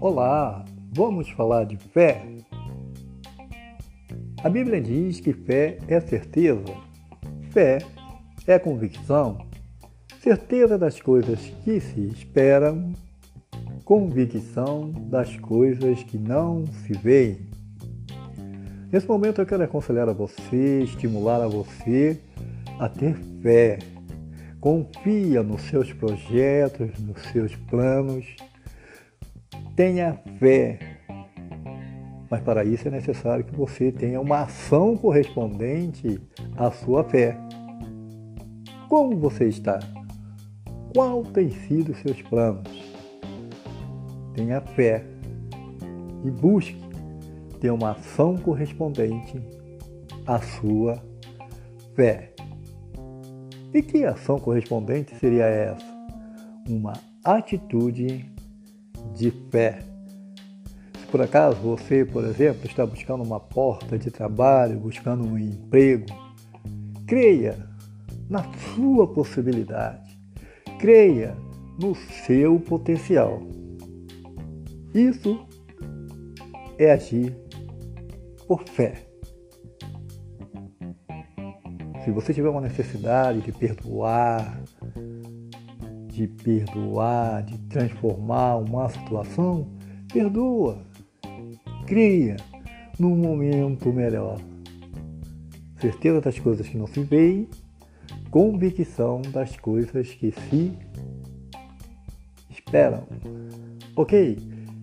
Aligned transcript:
Olá, 0.00 0.64
vamos 0.92 1.28
falar 1.30 1.64
de 1.64 1.76
fé? 1.76 2.24
A 4.42 4.48
Bíblia 4.48 4.80
diz 4.80 5.20
que 5.20 5.32
fé 5.32 5.78
é 5.88 6.00
certeza, 6.00 6.64
fé 7.50 7.78
é 8.46 8.58
convicção, 8.58 9.38
certeza 10.20 10.78
das 10.78 11.00
coisas 11.00 11.40
que 11.64 11.80
se 11.80 12.06
esperam, 12.08 12.92
convicção 13.84 14.90
das 15.10 15.36
coisas 15.36 16.02
que 16.04 16.16
não 16.16 16.64
se 16.66 16.92
veem. 16.92 17.40
Nesse 18.92 19.06
momento 19.06 19.40
eu 19.40 19.46
quero 19.46 19.64
aconselhar 19.64 20.08
a 20.08 20.12
você, 20.12 20.82
estimular 20.84 21.42
a 21.42 21.48
você 21.48 22.18
a 22.78 22.88
ter 22.88 23.14
fé. 23.42 23.97
Confia 24.60 25.42
nos 25.42 25.62
seus 25.62 25.92
projetos, 25.92 26.98
nos 26.98 27.22
seus 27.32 27.54
planos 27.54 28.26
tenha 29.78 30.20
fé. 30.40 30.76
Mas 32.28 32.42
para 32.42 32.64
isso 32.64 32.88
é 32.88 32.90
necessário 32.90 33.44
que 33.44 33.54
você 33.54 33.92
tenha 33.92 34.20
uma 34.20 34.40
ação 34.40 34.96
correspondente 34.96 36.20
à 36.56 36.68
sua 36.72 37.04
fé. 37.04 37.38
Como 38.88 39.16
você 39.16 39.48
está? 39.48 39.78
Qual 40.92 41.22
tem 41.22 41.50
sido 41.50 41.92
os 41.92 41.98
seus 41.98 42.20
planos? 42.22 42.68
Tenha 44.34 44.60
fé 44.60 45.04
e 46.24 46.30
busque 46.32 46.76
ter 47.60 47.70
uma 47.70 47.92
ação 47.92 48.36
correspondente 48.36 49.40
à 50.26 50.40
sua 50.40 51.00
fé. 51.94 52.27
E 53.72 53.82
que 53.82 54.04
ação 54.04 54.38
correspondente 54.38 55.14
seria 55.16 55.44
essa? 55.44 55.86
Uma 56.68 56.94
atitude 57.22 58.24
de 59.14 59.30
fé. 59.50 59.80
Se 60.98 61.06
por 61.06 61.20
acaso 61.20 61.56
você, 61.60 62.04
por 62.04 62.24
exemplo, 62.24 62.66
está 62.66 62.86
buscando 62.86 63.22
uma 63.22 63.38
porta 63.38 63.98
de 63.98 64.10
trabalho, 64.10 64.78
buscando 64.78 65.26
um 65.26 65.38
emprego, 65.38 66.06
creia 67.06 67.58
na 68.28 68.44
sua 68.74 69.06
possibilidade, 69.06 70.18
creia 70.78 71.36
no 71.78 71.94
seu 71.94 72.58
potencial. 72.60 73.42
Isso 74.94 75.46
é 76.78 76.92
agir 76.92 77.36
por 78.46 78.64
fé. 78.64 79.07
Se 82.04 82.10
você 82.10 82.32
tiver 82.32 82.48
uma 82.48 82.60
necessidade 82.60 83.40
de 83.40 83.52
perdoar, 83.52 84.60
de 86.06 86.26
perdoar, 86.26 87.42
de 87.42 87.58
transformar 87.68 88.56
uma 88.56 88.88
situação, 88.88 89.68
perdoa. 90.12 90.78
Cria 91.86 92.36
num 92.98 93.16
momento 93.16 93.92
melhor. 93.92 94.40
Certeza 95.80 96.20
das 96.20 96.38
coisas 96.38 96.66
que 96.66 96.76
não 96.76 96.86
se 96.86 97.00
veem, 97.00 97.48
convicção 98.30 99.22
das 99.22 99.56
coisas 99.56 100.08
que 100.14 100.32
se 100.32 100.72
esperam. 102.50 103.04
Ok? 103.94 104.38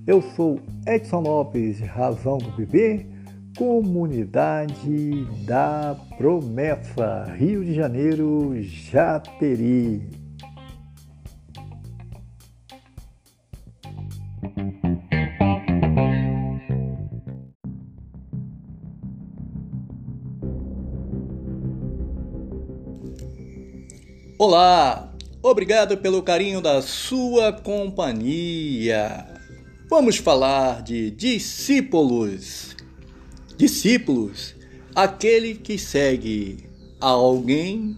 Eu 0.08 0.22
sou 0.22 0.60
Edson 0.88 1.22
Lopes, 1.22 1.80
Razão 1.82 2.38
do 2.38 2.52
Viver, 2.56 3.08
Comunidade 3.56 5.26
da 5.46 5.96
Promessa, 6.18 7.24
Rio 7.38 7.64
de 7.64 7.74
Janeiro, 7.74 8.54
Japeri. 8.62 10.10
Olá, 24.38 25.14
obrigado 25.42 25.98
pelo 25.98 26.22
carinho 26.22 26.60
da 26.60 26.82
sua 26.82 27.54
companhia. 27.54 29.26
Vamos 29.90 30.18
falar 30.18 30.84
de 30.84 31.10
discípulos. 31.10 32.76
Discípulos, 33.58 34.56
aquele 34.94 35.56
que 35.56 35.78
segue 35.78 36.70
a 37.00 37.08
alguém 37.08 37.98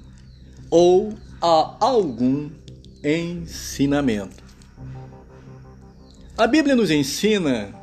ou 0.69 1.13
a 1.41 1.77
algum 1.79 2.49
ensinamento. 3.03 4.43
A 6.37 6.45
Bíblia 6.45 6.75
nos 6.75 6.91
ensina 6.91 7.73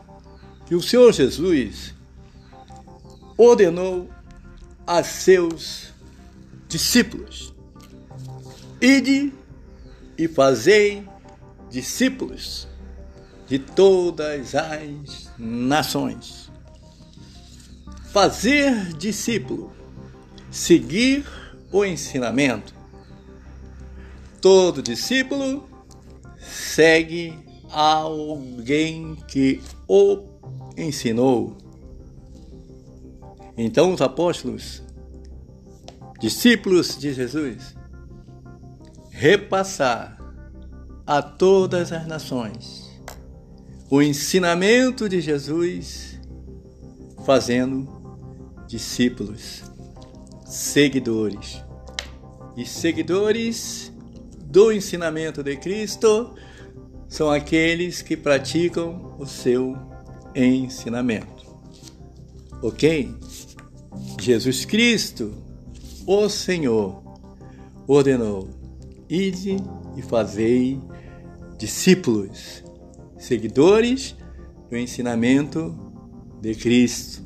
que 0.67 0.75
o 0.75 0.83
Senhor 0.83 1.13
Jesus 1.13 1.95
ordenou 3.37 4.09
a 4.87 5.03
seus 5.03 5.93
discípulos 6.69 7.55
Ide 8.84 9.33
e 10.19 10.29
fazei 10.29 11.09
discípulos 11.71 12.69
de 13.47 13.59
todas 13.59 14.55
as 14.55 15.33
nações. 15.39 16.44
Fazer 18.15 18.93
discípulo, 18.93 19.73
seguir 20.49 21.27
o 21.73 21.85
ensinamento. 21.85 22.73
Todo 24.41 24.81
discípulo 24.81 25.69
segue 26.39 27.37
alguém 27.69 29.17
que 29.27 29.61
o 29.89 30.29
ensinou. 30.77 31.57
Então, 33.59 33.93
os 33.93 34.01
apóstolos, 34.01 34.81
discípulos 36.21 36.97
de 36.97 37.13
Jesus, 37.13 37.75
repassar 39.11 40.17
a 41.05 41.21
todas 41.21 41.91
as 41.91 42.07
nações 42.07 42.85
o 43.91 44.01
ensinamento 44.01 45.09
de 45.09 45.21
Jesus, 45.21 46.21
fazendo 47.25 48.03
discípulos, 48.75 49.62
seguidores 50.45 51.62
e 52.57 52.67
seguidores 52.67 53.93
do 54.47 54.73
ensinamento 54.73 55.45
de 55.45 55.57
Cristo 55.57 56.35
são 57.09 57.31
aqueles 57.31 58.03
que 58.03 58.17
praticam 58.17 59.15
o 59.17 59.27
seu 59.27 59.77
ensinamento. 60.34 61.45
Ok? 62.61 63.15
Jesus 64.21 64.65
Cristo, 64.65 65.33
o 66.05 66.29
Senhor, 66.29 67.01
ordenou 67.87 68.49
Ide 69.09 69.57
e 69.97 70.03
fazei 70.03 70.81
discípulos, 71.57 72.65
seguidores 73.17 74.17
do 74.69 74.77
ensinamento 74.77 75.73
de 76.41 76.57
Cristo. 76.57 77.24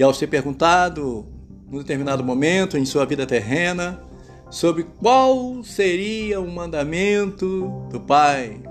E 0.00 0.02
ao 0.02 0.14
ser 0.14 0.28
perguntado, 0.28 1.26
num 1.70 1.76
determinado 1.76 2.24
momento 2.24 2.78
em 2.78 2.86
sua 2.86 3.04
vida 3.04 3.26
terrena, 3.26 4.00
sobre 4.48 4.84
qual 4.84 5.62
seria 5.62 6.40
o 6.40 6.50
mandamento 6.50 7.70
do 7.92 8.00
Pai, 8.00 8.62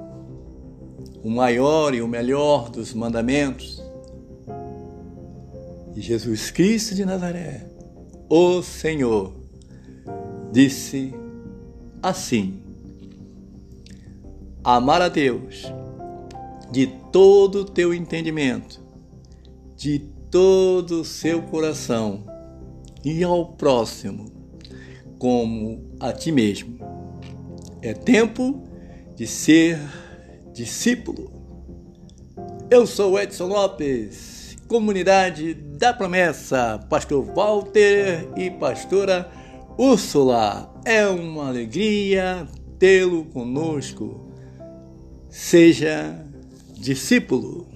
o 1.23 1.29
maior 1.29 1.93
e 1.93 2.01
o 2.01 2.07
melhor 2.07 2.71
dos 2.71 2.95
mandamentos, 2.95 3.79
e 5.95 6.01
Jesus 6.01 6.49
Cristo 6.49 6.95
de 6.95 7.05
Nazaré, 7.05 7.63
o 8.27 8.63
Senhor, 8.63 9.31
disse 10.51 11.13
assim: 12.01 12.59
amar 14.63 14.99
a 14.99 15.09
Deus 15.09 15.71
de 16.71 16.87
todo 17.11 17.59
o 17.59 17.65
teu 17.65 17.93
entendimento, 17.93 18.81
de 19.77 20.17
todo 20.31 21.01
o 21.01 21.05
seu 21.05 21.41
coração 21.41 22.25
e 23.03 23.23
ao 23.23 23.53
próximo 23.53 24.31
como 25.17 25.83
a 25.99 26.13
ti 26.13 26.31
mesmo. 26.31 26.79
É 27.81 27.93
tempo 27.93 28.63
de 29.15 29.27
ser 29.27 29.79
discípulo. 30.53 31.31
Eu 32.69 32.85
sou 32.85 33.19
Edson 33.19 33.47
Lopes, 33.47 34.55
comunidade 34.67 35.53
da 35.53 35.93
promessa, 35.93 36.79
pastor 36.89 37.23
Walter 37.25 38.29
e 38.37 38.51
pastora 38.51 39.29
Úrsula, 39.77 40.73
é 40.83 41.07
uma 41.07 41.47
alegria 41.47 42.45
tê-lo 42.77 43.25
conosco. 43.25 44.29
Seja 45.29 46.21
discípulo. 46.73 47.68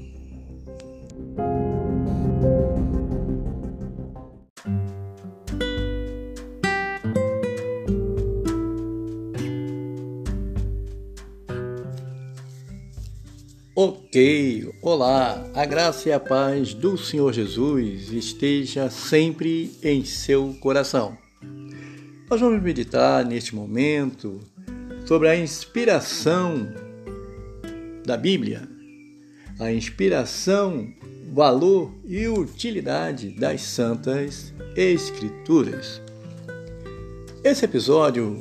Ok, 13.76 14.72
olá, 14.84 15.50
a 15.56 15.66
graça 15.66 16.08
e 16.08 16.12
a 16.12 16.20
paz 16.20 16.76
do 16.76 16.96
Senhor 16.96 17.34
Jesus 17.34 18.12
esteja 18.12 18.88
sempre 18.92 19.72
em 19.82 20.06
seu 20.06 20.56
coração. 20.60 21.18
Nós 22.30 22.40
vamos 22.40 22.62
meditar 22.62 23.26
neste 23.26 23.56
momento 23.56 24.40
sobre 25.08 25.28
a 25.28 25.36
inspiração 25.36 26.72
da 28.06 28.16
Bíblia, 28.16 28.70
a 29.60 29.74
inspiração, 29.74 30.94
valor 31.34 31.92
e 32.06 32.28
utilidade 32.28 33.32
das 33.32 33.64
Santas 33.64 34.54
Escrituras. 34.76 36.00
Esse 37.44 37.66
episódio, 37.66 38.38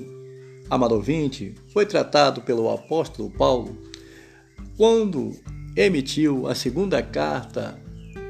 amado 0.69 0.95
ouvinte, 0.95 1.55
foi 1.73 1.87
tratado 1.87 2.43
pelo 2.43 2.71
apóstolo 2.71 3.31
Paulo 3.31 3.92
quando 4.83 5.31
emitiu 5.77 6.49
a 6.49 6.57
segunda 6.57 7.01
carta 7.01 7.79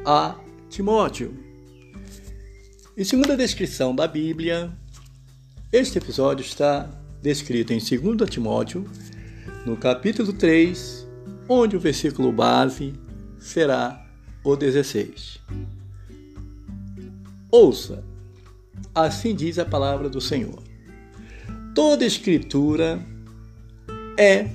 a 0.05 0.39
Timóteo. 0.69 1.35
Em 2.95 3.03
segunda 3.05 3.35
descrição 3.35 3.97
da 3.97 4.07
Bíblia, 4.07 4.71
este 5.73 5.97
episódio 5.97 6.45
está 6.45 6.91
descrito 7.23 7.73
em 7.73 7.79
2 7.79 8.29
Timóteo, 8.29 8.85
no 9.65 9.79
capítulo 9.79 10.31
3, 10.31 11.09
onde 11.49 11.75
o 11.75 11.81
versículo 11.81 12.31
base 12.31 12.93
será 13.39 14.07
o 14.45 14.55
16. 14.55 15.41
Ouça, 17.51 18.05
assim 18.95 19.35
diz 19.35 19.59
a 19.59 19.65
palavra 19.65 20.11
do 20.11 20.21
Senhor. 20.21 20.63
Toda 21.75 22.05
escritura 22.05 23.03
é 24.19 24.51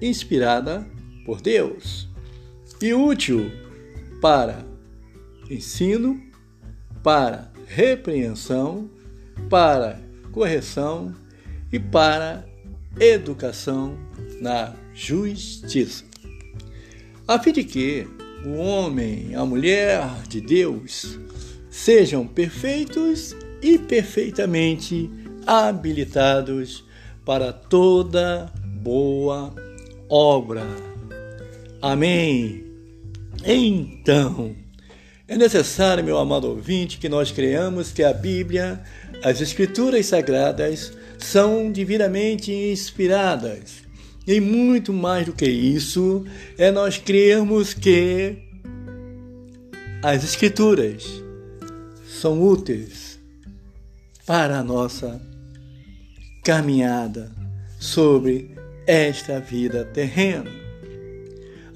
inspirada 0.00 0.89
por 1.30 1.40
Deus 1.40 2.08
e 2.82 2.92
útil 2.92 3.52
para 4.20 4.66
ensino, 5.48 6.20
para 7.04 7.52
repreensão, 7.68 8.90
para 9.48 10.00
correção 10.32 11.14
e 11.72 11.78
para 11.78 12.44
educação 12.98 13.96
na 14.40 14.74
justiça, 14.92 16.04
a 17.28 17.38
fim 17.38 17.52
de 17.52 17.62
que 17.62 18.08
o 18.44 18.56
homem, 18.56 19.32
a 19.36 19.46
mulher 19.46 20.02
de 20.28 20.40
Deus 20.40 21.16
sejam 21.70 22.26
perfeitos 22.26 23.36
e 23.62 23.78
perfeitamente 23.78 25.08
habilitados 25.46 26.84
para 27.24 27.52
toda 27.52 28.52
boa 28.82 29.54
obra. 30.08 30.89
Amém. 31.82 32.62
Então, 33.42 34.54
é 35.26 35.34
necessário, 35.34 36.04
meu 36.04 36.18
amado 36.18 36.46
ouvinte, 36.46 36.98
que 36.98 37.08
nós 37.08 37.32
creamos 37.32 37.90
que 37.90 38.02
a 38.02 38.12
Bíblia, 38.12 38.82
as 39.24 39.40
Escrituras 39.40 40.04
Sagradas, 40.06 40.92
são 41.18 41.72
divinamente 41.72 42.52
inspiradas. 42.52 43.82
E 44.26 44.40
muito 44.40 44.92
mais 44.92 45.24
do 45.24 45.32
que 45.32 45.48
isso, 45.48 46.26
é 46.58 46.70
nós 46.70 46.98
crermos 46.98 47.72
que 47.72 48.36
as 50.02 50.22
Escrituras 50.22 51.04
são 52.06 52.42
úteis 52.42 53.18
para 54.26 54.58
a 54.58 54.64
nossa 54.64 55.18
caminhada 56.44 57.32
sobre 57.78 58.54
esta 58.86 59.40
vida 59.40 59.82
terrena 59.86 60.69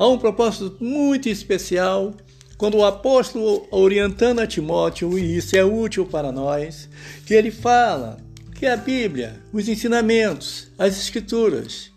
há 0.04 0.08
um 0.08 0.18
propósito 0.18 0.76
muito 0.80 1.30
especial 1.30 2.12
quando 2.58 2.76
o 2.76 2.84
apóstolo 2.84 3.66
orientando 3.70 4.40
a 4.40 4.46
Timóteo, 4.46 5.18
e 5.18 5.36
isso 5.36 5.56
é 5.56 5.64
útil 5.64 6.06
para 6.06 6.30
nós, 6.30 6.88
que 7.26 7.34
ele 7.34 7.50
fala 7.50 8.18
que 8.54 8.66
a 8.66 8.76
Bíblia, 8.76 9.42
os 9.52 9.66
ensinamentos, 9.66 10.70
as 10.78 10.96
escrituras 10.96 11.90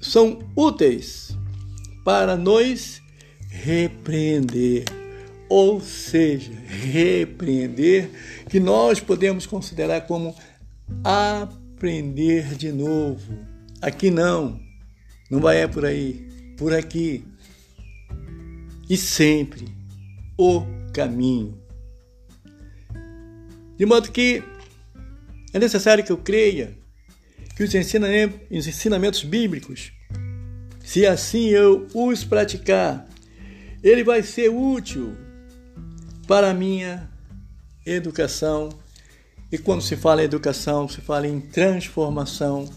são 0.00 0.38
úteis 0.56 1.36
para 2.04 2.36
nos 2.36 3.02
repreender, 3.50 4.84
ou 5.48 5.80
seja, 5.80 6.52
repreender 6.66 8.10
que 8.48 8.60
nós 8.60 9.00
podemos 9.00 9.44
considerar 9.44 10.02
como 10.02 10.34
aprender 11.02 12.54
de 12.54 12.70
novo. 12.70 13.38
Aqui 13.82 14.10
não, 14.10 14.60
não 15.30 15.40
vai 15.40 15.60
é 15.60 15.66
por 15.66 15.84
aí 15.84 16.33
por 16.56 16.72
aqui 16.72 17.24
e 18.88 18.96
sempre 18.96 19.66
o 20.38 20.64
caminho. 20.92 21.58
De 23.76 23.84
modo 23.86 24.10
que 24.10 24.42
é 25.52 25.58
necessário 25.58 26.04
que 26.04 26.12
eu 26.12 26.18
creia 26.18 26.76
que 27.56 27.62
os 27.62 27.74
ensinamentos, 27.74 28.40
os 28.50 28.66
ensinamentos 28.66 29.22
bíblicos, 29.22 29.92
se 30.84 31.06
assim 31.06 31.46
eu 31.48 31.86
os 31.94 32.24
praticar, 32.24 33.06
ele 33.82 34.04
vai 34.04 34.22
ser 34.22 34.48
útil 34.48 35.14
para 36.26 36.50
a 36.50 36.54
minha 36.54 37.08
educação. 37.86 38.70
E 39.50 39.58
quando 39.58 39.82
se 39.82 39.96
fala 39.96 40.22
em 40.22 40.24
educação, 40.24 40.88
se 40.88 41.00
fala 41.00 41.28
em 41.28 41.40
transformação 41.40 42.68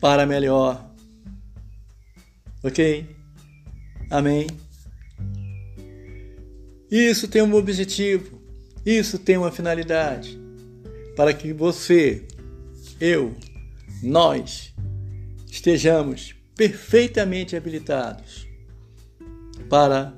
para 0.00 0.26
melhor 0.26 0.91
Ok? 2.62 3.16
Amém? 4.10 4.46
Isso 6.90 7.26
tem 7.26 7.42
um 7.42 7.54
objetivo, 7.54 8.40
isso 8.84 9.18
tem 9.18 9.38
uma 9.38 9.50
finalidade, 9.50 10.38
para 11.16 11.32
que 11.32 11.52
você, 11.52 12.26
eu, 13.00 13.34
nós 14.02 14.74
estejamos 15.50 16.34
perfeitamente 16.54 17.56
habilitados 17.56 18.46
para 19.70 20.14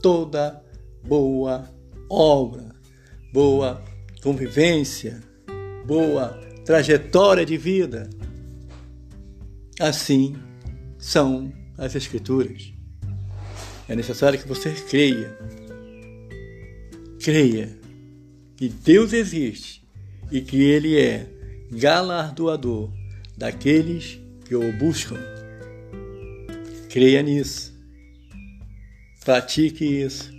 toda 0.00 0.62
boa 1.04 1.68
obra, 2.08 2.74
boa 3.32 3.82
convivência, 4.22 5.20
boa 5.84 6.28
trajetória 6.64 7.44
de 7.44 7.56
vida. 7.56 8.08
Assim 9.80 10.36
são 10.98 11.52
as 11.78 11.94
Escrituras. 11.94 12.72
É 13.88 13.96
necessário 13.96 14.38
que 14.38 14.46
você 14.46 14.70
creia. 14.72 15.38
Creia 17.22 17.78
que 18.56 18.68
Deus 18.68 19.12
existe 19.12 19.82
e 20.30 20.40
que 20.40 20.60
Ele 20.60 20.98
é 20.98 21.26
galardoador 21.70 22.92
daqueles 23.36 24.18
que 24.44 24.54
o 24.54 24.72
buscam. 24.72 25.16
Creia 26.90 27.22
nisso. 27.22 27.72
Pratique 29.24 29.84
isso. 29.84 30.30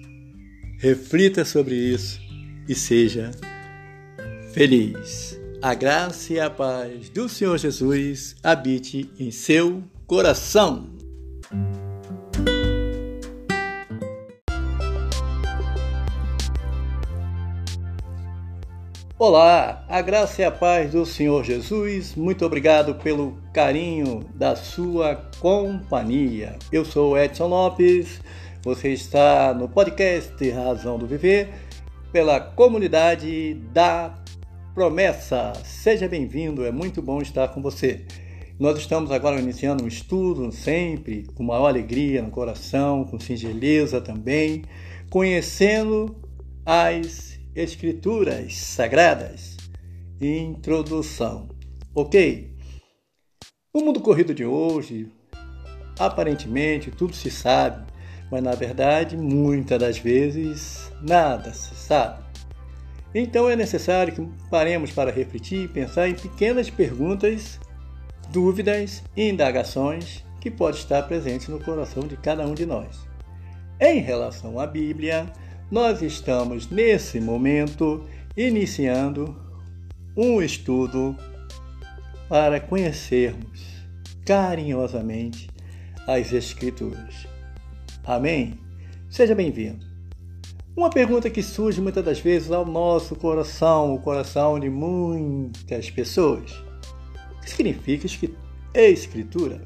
Reflita 0.79 1.45
sobre 1.45 1.75
isso 1.75 2.19
e 2.67 2.75
seja 2.75 3.31
feliz. 4.53 5.39
A 5.61 5.73
graça 5.73 6.33
e 6.33 6.39
a 6.39 6.49
paz 6.49 7.09
do 7.09 7.27
Senhor 7.27 7.57
Jesus 7.57 8.35
habite 8.41 9.09
em 9.19 9.29
seu 9.29 9.83
coração. 10.07 10.98
Olá, 19.21 19.83
a 19.89 20.01
graça 20.01 20.41
e 20.41 20.45
a 20.45 20.49
paz 20.49 20.93
do 20.93 21.05
Senhor 21.05 21.43
Jesus. 21.43 22.15
Muito 22.15 22.45
obrigado 22.45 22.95
pelo 22.95 23.37
carinho 23.53 24.23
da 24.33 24.55
sua 24.55 25.13
companhia. 25.41 26.57
Eu 26.71 26.85
sou 26.85 27.17
Edson 27.17 27.47
Lopes. 27.47 28.21
Você 28.63 28.93
está 28.93 29.53
no 29.53 29.67
podcast 29.67 30.49
Razão 30.51 30.97
do 30.97 31.05
Viver 31.05 31.49
pela 32.13 32.39
comunidade 32.39 33.55
da 33.73 34.17
Promessa. 34.73 35.51
Seja 35.65 36.07
bem-vindo, 36.07 36.63
é 36.63 36.71
muito 36.71 37.01
bom 37.01 37.21
estar 37.21 37.49
com 37.49 37.61
você. 37.61 38.05
Nós 38.57 38.77
estamos 38.77 39.11
agora 39.11 39.37
iniciando 39.37 39.83
um 39.83 39.87
estudo, 39.89 40.49
sempre 40.53 41.27
com 41.35 41.43
maior 41.43 41.67
alegria 41.67 42.21
no 42.21 42.31
coração, 42.31 43.03
com 43.03 43.19
singeleza 43.19 43.99
também, 43.99 44.63
conhecendo 45.09 46.15
as 46.65 47.28
Escrituras 47.59 48.55
Sagradas. 48.55 49.57
Introdução. 50.21 51.49
Ok? 51.93 52.55
No 53.73 53.81
mundo 53.81 53.99
corrido 53.99 54.33
de 54.33 54.45
hoje, 54.45 55.11
aparentemente 55.99 56.89
tudo 56.89 57.13
se 57.13 57.29
sabe, 57.29 57.85
mas 58.31 58.41
na 58.41 58.55
verdade, 58.55 59.17
muitas 59.17 59.77
das 59.77 59.97
vezes, 59.97 60.89
nada 61.01 61.51
se 61.51 61.75
sabe. 61.75 62.23
Então 63.13 63.49
é 63.49 63.57
necessário 63.57 64.13
que 64.13 64.25
paremos 64.49 64.91
para 64.91 65.11
refletir 65.11 65.65
e 65.65 65.67
pensar 65.67 66.07
em 66.07 66.15
pequenas 66.15 66.69
perguntas 66.69 67.59
dúvidas 68.29 69.03
e 69.17 69.27
indagações 69.27 70.23
que 70.39 70.49
pode 70.49 70.77
estar 70.77 71.03
presente 71.03 71.51
no 71.51 71.59
coração 71.59 72.07
de 72.07 72.15
cada 72.15 72.47
um 72.47 72.53
de 72.53 72.65
nós. 72.65 73.05
Em 73.81 73.99
relação 73.99 74.61
à 74.61 74.65
Bíblia, 74.65 75.29
nós 75.71 76.01
estamos 76.01 76.69
nesse 76.69 77.19
momento 77.19 78.03
iniciando 78.35 79.35
um 80.17 80.41
estudo 80.41 81.15
para 82.27 82.59
conhecermos 82.59 83.61
carinhosamente 84.25 85.49
as 86.07 86.33
Escrituras. 86.33 87.27
Amém? 88.03 88.59
Seja 89.09 89.35
bem-vindo. 89.35 89.85
Uma 90.75 90.89
pergunta 90.89 91.29
que 91.29 91.43
surge 91.43 91.81
muitas 91.81 92.03
das 92.03 92.19
vezes 92.19 92.51
ao 92.51 92.65
nosso 92.65 93.15
coração, 93.15 93.93
o 93.93 93.99
coração 93.99 94.59
de 94.59 94.69
muitas 94.69 95.91
pessoas. 95.91 96.51
O 97.37 97.41
que 97.41 97.49
significa 97.49 98.07
Escritura? 98.73 99.61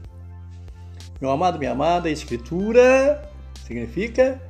Meu 1.22 1.32
amado, 1.32 1.60
minha 1.60 1.72
amada, 1.72 2.10
Escritura 2.10 3.32
significa 3.66 4.42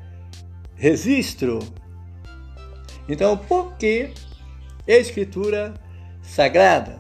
registro. 0.76 1.60
Então, 3.08 3.38
por 3.38 3.74
que 3.76 4.12
Escritura 4.88 5.74
sagrada? 6.22 7.00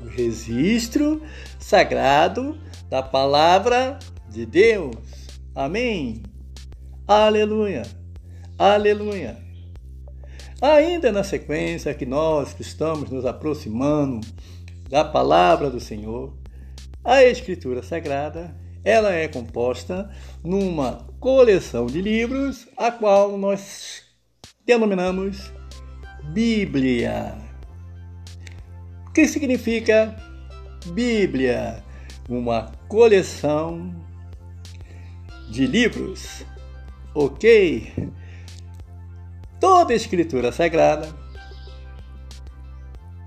O 0.00 0.06
registro 0.06 1.22
sagrado 1.58 2.58
da 2.88 3.02
palavra 3.02 3.98
de 4.28 4.44
Deus. 4.44 4.96
Amém. 5.54 6.22
Aleluia. 7.06 7.82
Aleluia. 8.58 9.36
Ainda 10.60 11.10
na 11.10 11.24
sequência 11.24 11.92
que 11.92 12.06
nós 12.06 12.52
que 12.54 12.62
estamos 12.62 13.10
nos 13.10 13.26
aproximando 13.26 14.20
da 14.88 15.04
palavra 15.04 15.68
do 15.68 15.80
Senhor, 15.80 16.32
a 17.02 17.24
Escritura 17.24 17.82
Sagrada, 17.82 18.54
ela 18.84 19.12
é 19.12 19.26
composta 19.26 20.08
numa 20.44 21.06
coleção 21.22 21.86
de 21.86 22.02
livros, 22.02 22.66
a 22.76 22.90
qual 22.90 23.38
nós 23.38 24.02
denominamos 24.66 25.52
Bíblia. 26.32 27.38
O 29.06 29.12
que 29.12 29.28
significa 29.28 30.16
Bíblia? 30.86 31.84
Uma 32.28 32.72
coleção 32.88 33.94
de 35.48 35.64
livros, 35.64 36.44
ok? 37.14 37.92
Toda 39.60 39.94
escritura 39.94 40.50
sagrada 40.50 41.08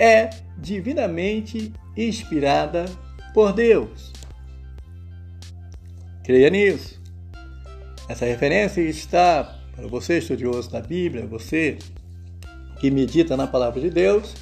é 0.02 0.32
divinamente 0.58 1.72
inspirada 1.96 2.88
por 3.34 3.54
Deus. 3.54 4.12
Creia 6.26 6.50
nisso. 6.50 7.05
Essa 8.08 8.26
referência 8.26 8.82
está 8.82 9.60
para 9.76 9.88
você, 9.88 10.20
estudioso 10.20 10.72
da 10.72 10.82
Bíblia, 10.82 11.26
você 11.26 11.78
que 12.80 12.92
medita 12.92 13.36
na 13.36 13.48
palavra 13.48 13.82
de 13.82 13.90
Deus, 13.90 14.36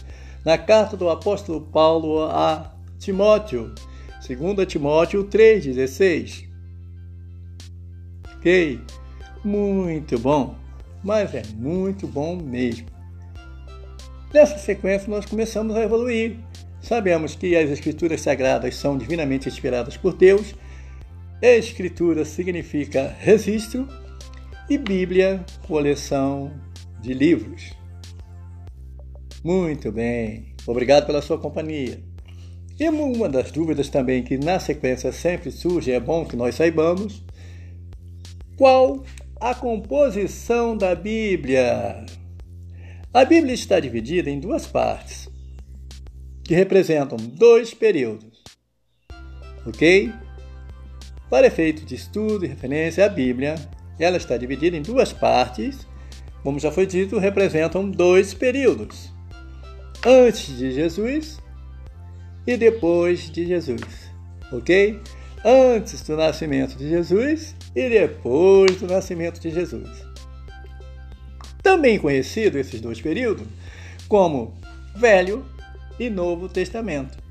na 0.44 0.58
carta 0.58 0.98
do 0.98 1.10
apóstolo 1.10 1.62
Paulo 1.62 2.24
a 2.24 2.74
Timóteo, 3.00 3.74
2 4.28 4.68
Timóteo 4.68 5.24
3,16. 5.26 6.46
Ok? 8.38 8.80
Muito 9.44 10.20
bom 10.20 10.64
mas 11.04 11.36
é 11.36 11.44
muito 11.56 12.08
bom 12.08 12.36
mesmo. 12.38 12.88
Nessa 14.34 14.58
sequência, 14.58 15.10
nós 15.10 15.26
começamos 15.26 15.76
a 15.76 15.82
evoluir. 15.82 16.38
Sabemos 16.82 17.36
que 17.36 17.56
as 17.56 17.70
Escrituras 17.70 18.22
Sagradas 18.22 18.76
são 18.76 18.98
divinamente 18.98 19.48
inspiradas 19.48 19.98
por 19.98 20.14
Deus, 20.14 20.56
Escritura 21.42 22.24
significa 22.24 23.16
registro 23.20 23.88
e 24.70 24.78
Bíblia, 24.78 25.46
coleção 25.68 26.52
de 27.02 27.14
livros. 27.14 27.72
Muito 29.44 29.92
bem, 29.92 30.56
obrigado 30.66 31.06
pela 31.06 31.22
sua 31.22 31.38
companhia. 31.38 32.02
E 32.80 32.90
uma 32.90 33.30
das 33.30 33.52
dúvidas 33.52 33.90
também 33.90 34.24
que 34.24 34.38
na 34.38 34.60
sequência 34.60 35.12
sempre 35.12 35.52
surge, 35.52 35.92
é 35.92 36.00
bom 36.00 36.26
que 36.26 36.36
nós 36.36 36.56
saibamos, 36.56 37.24
qual 38.58 39.04
a 39.40 39.54
composição 39.54 40.78
da 40.78 40.96
Bíblia. 40.96 42.06
A 43.14 43.26
Bíblia 43.26 43.54
está 43.54 43.80
dividida 43.80 44.30
em 44.30 44.40
duas 44.40 44.66
partes, 44.66 45.30
que 46.44 46.56
representam 46.56 47.18
dois 47.18 47.74
períodos. 47.74 48.42
Ok? 49.68 50.12
Para 51.34 51.48
efeito 51.48 51.84
de 51.84 51.96
estudo 51.96 52.46
e 52.46 52.48
referência, 52.48 53.04
a 53.04 53.10
Bíblia 53.10 53.56
ela 53.98 54.18
está 54.18 54.38
dividida 54.38 54.78
em 54.78 54.84
duas 54.84 55.12
partes, 55.12 55.88
como 56.44 56.60
já 56.60 56.72
foi 56.72 56.86
dito, 56.86 57.18
representam 57.18 57.90
dois 57.90 58.36
períodos: 58.36 59.12
antes 60.06 60.56
de 60.56 60.72
Jesus 60.72 61.40
e 62.46 62.56
depois 62.56 63.32
de 63.32 63.48
Jesus. 63.48 64.12
Ok? 64.52 65.02
Antes 65.44 66.04
do 66.04 66.16
nascimento 66.16 66.78
de 66.78 66.88
Jesus 66.88 67.56
e 67.76 67.90
depois 67.90 68.80
do 68.80 68.86
nascimento 68.86 69.40
de 69.40 69.50
Jesus. 69.50 69.90
Também 71.64 71.98
conhecido 71.98 72.60
esses 72.60 72.80
dois 72.80 73.02
períodos 73.02 73.48
como 74.08 74.54
Velho 74.96 75.44
e 76.00 76.12
Novo 76.12 76.48
Testamento. 76.48 77.23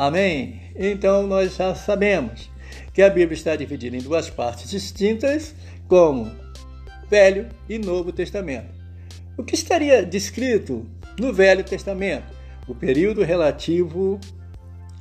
Amém? 0.00 0.62
Então 0.74 1.26
nós 1.26 1.56
já 1.56 1.74
sabemos 1.74 2.48
que 2.94 3.02
a 3.02 3.10
Bíblia 3.10 3.36
está 3.36 3.54
dividida 3.54 3.94
em 3.94 4.00
duas 4.00 4.30
partes 4.30 4.70
distintas, 4.70 5.54
como 5.86 6.32
Velho 7.10 7.50
e 7.68 7.78
Novo 7.78 8.10
Testamento. 8.10 8.70
O 9.36 9.44
que 9.44 9.54
estaria 9.54 10.02
descrito 10.02 10.86
no 11.18 11.34
Velho 11.34 11.62
Testamento? 11.62 12.32
O 12.66 12.74
período 12.74 13.22
relativo 13.22 14.18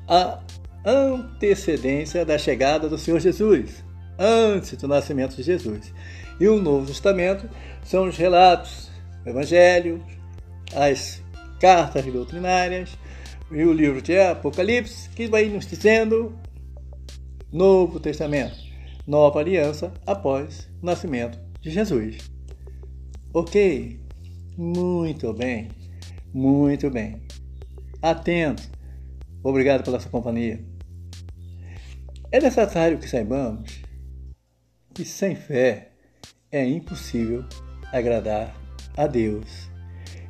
a 0.06 0.42
antecedência 0.86 2.26
da 2.26 2.38
chegada 2.38 2.90
do 2.90 2.98
Senhor 2.98 3.22
Jesus, 3.22 3.82
antes 4.18 4.76
do 4.76 4.86
nascimento 4.86 5.34
de 5.34 5.44
Jesus. 5.44 5.94
E 6.42 6.46
o 6.50 6.62
Novo 6.62 6.88
Testamento 6.88 7.50
são 7.86 8.10
os 8.10 8.18
relatos, 8.18 8.92
o 9.26 9.30
Evangelho, 9.30 10.04
as 10.76 11.24
cartas 11.58 12.04
doutrinárias 12.04 12.99
e 13.52 13.64
o 13.64 13.74
livro 13.74 14.02
de 14.02 14.18
Apocalipse, 14.20 15.10
que 15.10 15.28
vai 15.28 15.46
nos 15.46 15.66
dizendo 15.66 16.38
Novo 17.52 18.00
Testamento, 18.00 18.56
nova 19.08 19.40
aliança 19.40 19.92
após 20.06 20.70
o 20.82 20.86
nascimento 20.86 21.40
de 21.60 21.72
Jesus. 21.72 22.18
Ok? 23.34 24.00
Muito 24.58 25.34
bem, 25.34 25.70
muito 26.34 26.90
bem. 26.92 27.22
Atento. 28.02 28.70
Obrigado 29.44 29.84
pela 29.84 30.00
sua 30.00 30.12
companhia. 30.12 30.64
É 32.32 32.40
necessário 32.40 33.00
que 33.00 33.10
saibamos 33.10 33.82
que 34.94 35.04
sem 35.04 35.36
fé 35.36 35.92
é 36.52 36.68
impossível 36.68 37.46
agradar 37.92 38.56
a 38.96 39.08
Deus. 39.08 39.70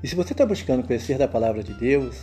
E 0.02 0.08
se 0.08 0.16
você 0.16 0.32
está 0.32 0.46
buscando 0.46 0.86
conhecer 0.86 1.18
da 1.18 1.28
palavra 1.28 1.62
de 1.62 1.74
Deus, 1.74 2.18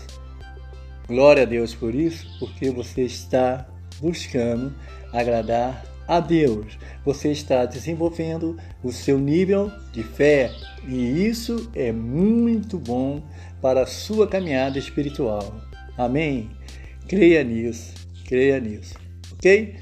glória 1.06 1.42
a 1.42 1.46
Deus 1.46 1.74
por 1.74 1.94
isso, 1.94 2.26
porque 2.38 2.70
você 2.70 3.02
está 3.02 3.66
buscando 4.00 4.74
agradar 5.12 5.84
a 6.06 6.20
Deus. 6.20 6.78
Você 7.04 7.32
está 7.32 7.64
desenvolvendo 7.64 8.56
o 8.82 8.92
seu 8.92 9.18
nível 9.18 9.70
de 9.92 10.02
fé 10.02 10.50
e 10.86 11.26
isso 11.26 11.70
é 11.74 11.90
muito 11.92 12.78
bom 12.78 13.22
para 13.60 13.82
a 13.82 13.86
sua 13.86 14.26
caminhada 14.26 14.78
espiritual. 14.78 15.54
Amém? 15.96 16.50
Creia 17.08 17.42
nisso, 17.42 17.94
creia 18.24 18.60
nisso 18.60 19.06
ok? 19.36 19.74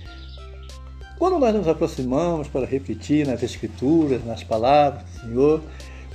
Quando 1.19 1.39
nós 1.39 1.55
nos 1.55 1.69
aproximamos 1.69 2.49
para 2.49 2.67
repetir 2.67 3.27
nas 3.27 3.43
Escrituras, 3.43 4.25
nas 4.25 4.43
palavras 4.43 5.03
do 5.05 5.21
Senhor, 5.21 5.63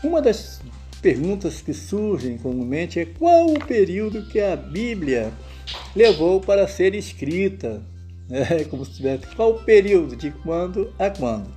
uma 0.03 0.21
das 0.21 0.58
perguntas 1.01 1.61
que 1.61 1.73
surgem 1.73 2.37
comumente 2.37 2.99
é 2.99 3.05
qual 3.05 3.47
o 3.47 3.65
período 3.65 4.27
que 4.27 4.39
a 4.39 4.55
Bíblia 4.55 5.31
levou 5.95 6.39
para 6.39 6.67
ser 6.67 6.95
escrita? 6.95 7.81
É 8.31 8.63
como 8.63 8.85
se 8.85 8.93
tivesse 8.93 9.25
qual 9.35 9.53
o 9.53 9.63
período, 9.63 10.15
de 10.15 10.29
quando 10.29 10.93
a 10.99 11.09
quando. 11.09 11.51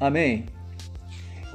Amém? 0.00 0.46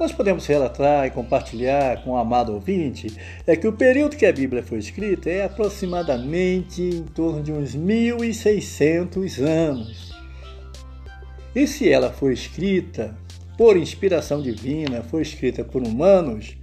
Nós 0.00 0.10
podemos 0.10 0.46
relatar 0.46 1.06
e 1.06 1.10
compartilhar 1.10 2.02
com 2.02 2.12
o 2.12 2.16
amado 2.16 2.52
ouvinte 2.52 3.14
é 3.46 3.54
que 3.54 3.68
o 3.68 3.72
período 3.72 4.16
que 4.16 4.26
a 4.26 4.32
Bíblia 4.32 4.62
foi 4.62 4.78
escrita 4.78 5.28
é 5.30 5.44
aproximadamente 5.44 6.82
em 6.82 7.02
torno 7.04 7.42
de 7.42 7.52
uns 7.52 7.74
1600 7.74 9.38
anos. 9.38 10.14
E 11.54 11.66
se 11.66 11.88
ela 11.88 12.10
foi 12.10 12.32
escrita 12.32 13.16
por 13.56 13.76
inspiração 13.76 14.42
divina, 14.42 15.02
foi 15.02 15.22
escrita 15.22 15.64
por 15.64 15.82
humanos, 15.82 16.56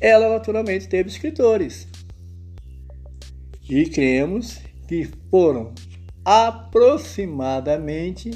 ela 0.00 0.28
naturalmente 0.28 0.88
teve 0.88 1.08
escritores. 1.08 1.88
E 3.68 3.86
cremos 3.86 4.58
que 4.88 5.08
foram 5.30 5.72
aproximadamente 6.24 8.30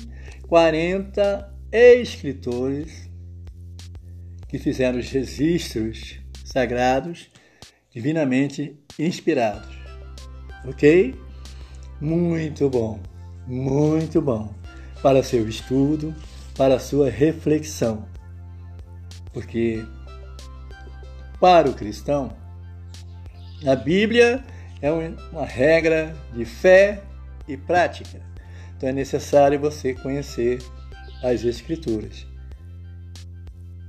40 0.46 1.52
escritores 1.72 3.08
que 4.48 4.58
fizeram 4.58 4.98
os 4.98 5.10
registros 5.10 6.20
sagrados 6.44 7.30
divinamente 7.90 8.78
inspirados. 8.98 9.74
Ok? 10.64 11.14
Muito 12.00 12.70
bom, 12.70 12.98
muito 13.46 14.22
bom 14.22 14.52
para 15.02 15.22
seu 15.22 15.48
estudo, 15.48 16.12
para 16.56 16.78
sua 16.78 17.10
reflexão. 17.10 18.06
Porque 19.32 19.84
para 21.40 21.68
o 21.68 21.74
cristão, 21.74 22.32
a 23.66 23.74
Bíblia 23.74 24.44
é 24.80 24.90
uma 24.90 25.44
regra 25.44 26.14
de 26.32 26.44
fé 26.44 27.02
e 27.48 27.56
prática. 27.56 28.20
Então 28.76 28.88
é 28.88 28.92
necessário 28.92 29.58
você 29.58 29.94
conhecer 29.94 30.58
as 31.22 31.44
Escrituras. 31.44 32.26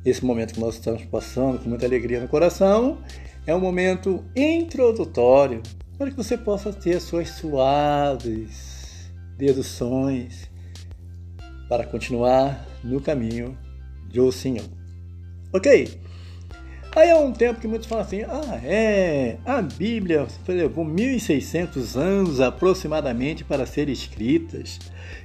Esse 0.04 0.24
momento 0.24 0.54
que 0.54 0.60
nós 0.60 0.76
estamos 0.76 1.04
passando 1.06 1.60
com 1.60 1.70
muita 1.70 1.86
alegria 1.86 2.20
no 2.20 2.28
coração 2.28 3.00
é 3.46 3.54
um 3.54 3.60
momento 3.60 4.24
introdutório 4.36 5.62
para 5.98 6.10
que 6.10 6.18
você 6.18 6.38
possa 6.38 6.72
ter 6.72 7.00
suas 7.00 7.30
suaves 7.30 9.12
deduções 9.38 10.50
para 11.68 11.86
continuar 11.86 12.66
no 12.84 13.02
caminho 13.02 13.58
do 14.14 14.32
Senhor. 14.32 14.66
Ok? 15.54 16.00
Aí 16.96 17.12
há 17.12 17.18
um 17.18 17.34
tempo 17.34 17.60
que 17.60 17.68
muitos 17.68 17.88
falam 17.88 18.06
assim: 18.06 18.22
ah, 18.24 18.62
é, 18.64 19.38
a 19.46 19.62
Bíblia 19.62 20.26
levou 20.48 20.86
1.600 20.86 21.98
anos 22.00 22.40
aproximadamente 22.40 23.44
para 23.44 23.66
ser 23.66 23.90
escritas. 23.90 24.80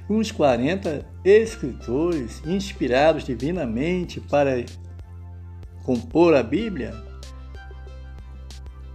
Uns 0.09 0.31
40 0.31 1.05
escritores 1.23 2.41
inspirados 2.45 3.23
divinamente 3.23 4.19
para 4.19 4.65
compor 5.83 6.35
a 6.35 6.43
Bíblia. 6.43 6.93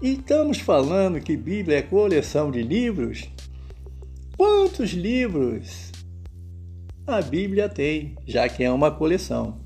E 0.03 0.13
estamos 0.13 0.61
falando 0.61 1.21
que 1.21 1.35
Bíblia 1.35 1.79
é 1.79 1.83
coleção 1.83 2.51
de 2.51 2.63
livros? 2.63 3.31
Quantos 4.37 4.91
livros 4.91 5.93
a 7.07 7.23
Bíblia 7.23 7.69
tem, 7.69 8.17
já 8.27 8.49
que 8.49 8.65
é 8.65 8.71
uma 8.71 8.91
coleção? 8.91 9.61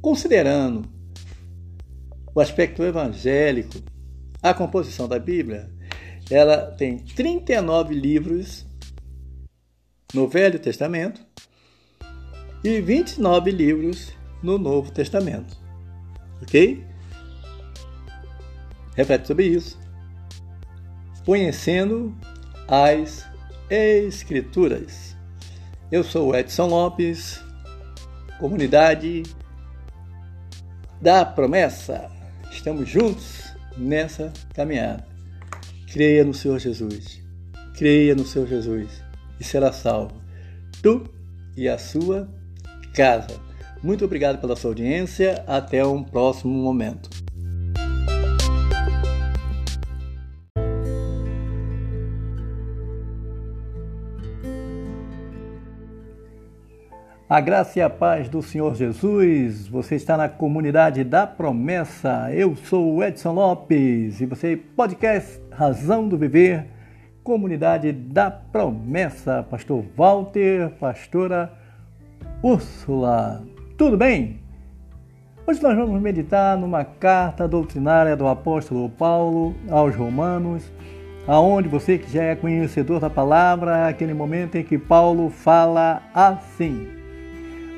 Considerando 0.00 0.88
o 2.32 2.40
aspecto 2.40 2.82
evangélico, 2.84 3.76
a 4.40 4.54
composição 4.54 5.08
da 5.08 5.18
Bíblia, 5.18 5.68
ela 6.30 6.70
tem 6.72 6.98
39 6.98 7.92
livros 7.92 8.64
no 10.14 10.28
Velho 10.28 10.60
Testamento 10.60 11.20
e 12.62 12.80
29 12.80 13.50
livros 13.50 14.12
no 14.42 14.58
Novo 14.58 14.92
Testamento. 14.92 15.58
Ok? 16.40 16.84
Reflete 18.94 19.26
sobre 19.26 19.46
isso. 19.46 19.78
Conhecendo 21.24 22.16
as 22.68 23.28
Escrituras. 23.68 25.09
Eu 25.92 26.04
sou 26.04 26.32
Edson 26.36 26.68
Lopes, 26.68 27.42
comunidade 28.38 29.24
da 31.02 31.24
promessa. 31.24 32.08
Estamos 32.48 32.88
juntos 32.88 33.52
nessa 33.76 34.32
caminhada. 34.54 35.04
Creia 35.92 36.24
no 36.24 36.32
Senhor 36.32 36.60
Jesus. 36.60 37.20
Creia 37.76 38.14
no 38.14 38.24
Senhor 38.24 38.46
Jesus 38.46 39.02
e 39.40 39.42
será 39.42 39.72
salvo. 39.72 40.22
Tu 40.80 41.10
e 41.56 41.68
a 41.68 41.76
sua 41.76 42.32
casa. 42.94 43.40
Muito 43.82 44.04
obrigado 44.04 44.40
pela 44.40 44.54
sua 44.54 44.70
audiência. 44.70 45.42
Até 45.44 45.84
um 45.84 46.04
próximo 46.04 46.52
momento. 46.52 47.10
A 57.30 57.40
graça 57.40 57.78
e 57.78 57.82
a 57.82 57.88
paz 57.88 58.28
do 58.28 58.42
Senhor 58.42 58.74
Jesus. 58.74 59.68
Você 59.68 59.94
está 59.94 60.16
na 60.16 60.28
comunidade 60.28 61.04
da 61.04 61.28
promessa. 61.28 62.28
Eu 62.34 62.56
sou 62.56 62.96
o 62.96 63.04
Edson 63.04 63.32
Lopes 63.32 64.20
e 64.20 64.26
você 64.26 64.56
podcast 64.56 65.40
Razão 65.48 66.08
do 66.08 66.18
Viver, 66.18 66.66
comunidade 67.22 67.92
da 67.92 68.32
promessa. 68.32 69.46
Pastor 69.48 69.84
Walter, 69.96 70.70
pastora 70.80 71.52
Úrsula. 72.42 73.44
Tudo 73.78 73.96
bem? 73.96 74.40
Hoje 75.46 75.62
nós 75.62 75.76
vamos 75.76 76.02
meditar 76.02 76.58
numa 76.58 76.84
carta 76.84 77.46
doutrinária 77.46 78.16
do 78.16 78.26
apóstolo 78.26 78.90
Paulo 78.90 79.54
aos 79.70 79.94
Romanos, 79.94 80.64
aonde 81.28 81.68
você 81.68 81.96
que 81.96 82.10
já 82.10 82.24
é 82.24 82.34
conhecedor 82.34 82.98
da 82.98 83.08
palavra, 83.08 83.86
aquele 83.86 84.14
momento 84.14 84.56
em 84.56 84.64
que 84.64 84.76
Paulo 84.76 85.30
fala 85.30 86.02
assim: 86.12 86.99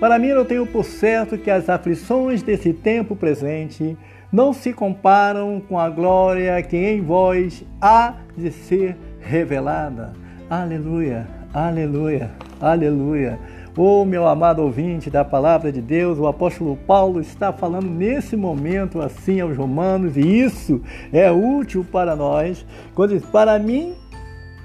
para 0.02 0.18
mim, 0.18 0.26
eu 0.26 0.44
tenho 0.44 0.66
por 0.66 0.84
certo 0.84 1.38
que 1.38 1.48
as 1.48 1.68
aflições 1.68 2.42
desse 2.42 2.72
tempo 2.72 3.14
presente 3.14 3.96
não 4.32 4.52
se 4.52 4.72
comparam 4.72 5.62
com 5.68 5.78
a 5.78 5.88
glória 5.88 6.60
que 6.60 6.76
em 6.76 7.00
vós 7.00 7.64
há 7.80 8.14
de 8.36 8.50
ser 8.50 8.96
revelada. 9.20 10.12
Aleluia, 10.50 11.28
aleluia, 11.54 12.32
aleluia. 12.60 13.38
Oh, 13.76 14.04
meu 14.04 14.26
amado 14.26 14.60
ouvinte 14.60 15.08
da 15.08 15.24
palavra 15.24 15.70
de 15.70 15.80
Deus, 15.80 16.18
o 16.18 16.26
apóstolo 16.26 16.76
Paulo 16.84 17.20
está 17.20 17.52
falando 17.52 17.86
nesse 17.88 18.34
momento 18.34 19.00
assim 19.00 19.40
aos 19.40 19.56
romanos, 19.56 20.16
e 20.16 20.20
isso 20.20 20.82
é 21.12 21.30
útil 21.30 21.86
para 21.92 22.16
nós, 22.16 22.66
quando 22.92 23.16
diz: 23.16 23.24
Para 23.26 23.56
mim, 23.56 23.94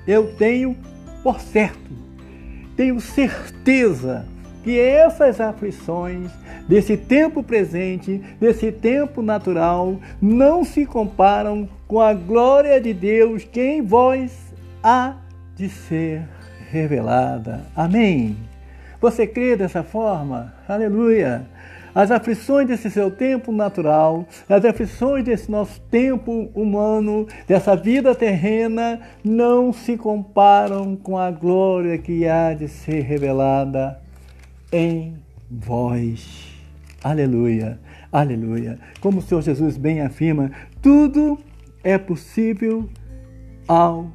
eu 0.07 0.33
tenho 0.33 0.75
por 1.21 1.39
certo, 1.39 1.91
tenho 2.75 2.99
certeza 2.99 4.25
que 4.67 4.77
essas 4.77 5.39
aflições 5.39 6.29
desse 6.67 6.97
tempo 6.97 7.41
presente, 7.41 8.21
desse 8.37 8.69
tempo 8.69 9.21
natural, 9.21 9.97
não 10.21 10.65
se 10.65 10.85
comparam 10.85 11.69
com 11.87 12.01
a 12.01 12.13
glória 12.13 12.81
de 12.81 12.93
Deus 12.93 13.45
que 13.45 13.61
em 13.61 13.81
vós 13.81 14.53
há 14.83 15.13
de 15.55 15.69
ser 15.69 16.27
revelada. 16.69 17.61
Amém. 17.73 18.35
Você 18.99 19.25
crê 19.25 19.55
dessa 19.55 19.83
forma? 19.83 20.53
Aleluia. 20.67 21.47
As 21.95 22.11
aflições 22.11 22.67
desse 22.67 22.91
seu 22.91 23.09
tempo 23.09 23.53
natural, 23.53 24.25
as 24.49 24.65
aflições 24.65 25.23
desse 25.23 25.49
nosso 25.49 25.79
tempo 25.89 26.49
humano, 26.53 27.25
dessa 27.47 27.73
vida 27.73 28.13
terrena, 28.13 28.99
não 29.23 29.71
se 29.71 29.95
comparam 29.95 30.93
com 30.97 31.17
a 31.17 31.31
glória 31.31 31.97
que 31.97 32.27
há 32.27 32.53
de 32.53 32.67
ser 32.67 32.99
revelada 33.03 34.05
em 34.71 35.15
vós. 35.49 36.53
Aleluia, 37.03 37.79
aleluia. 38.11 38.79
Como 38.99 39.19
o 39.19 39.21
Senhor 39.21 39.41
Jesus 39.41 39.77
bem 39.77 40.01
afirma, 40.01 40.51
tudo 40.81 41.37
é 41.83 41.97
possível 41.97 42.89
ao 43.67 44.11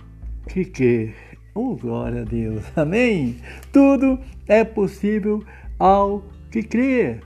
que 0.48 0.64
quer. 0.64 1.14
Oh, 1.54 1.76
glória 1.76 2.22
a 2.22 2.24
Deus. 2.24 2.64
Amém. 2.76 3.36
Tudo 3.72 4.18
é 4.46 4.64
possível 4.64 5.44
ao 5.78 6.24
que 6.50 6.62
crer. 6.62 7.20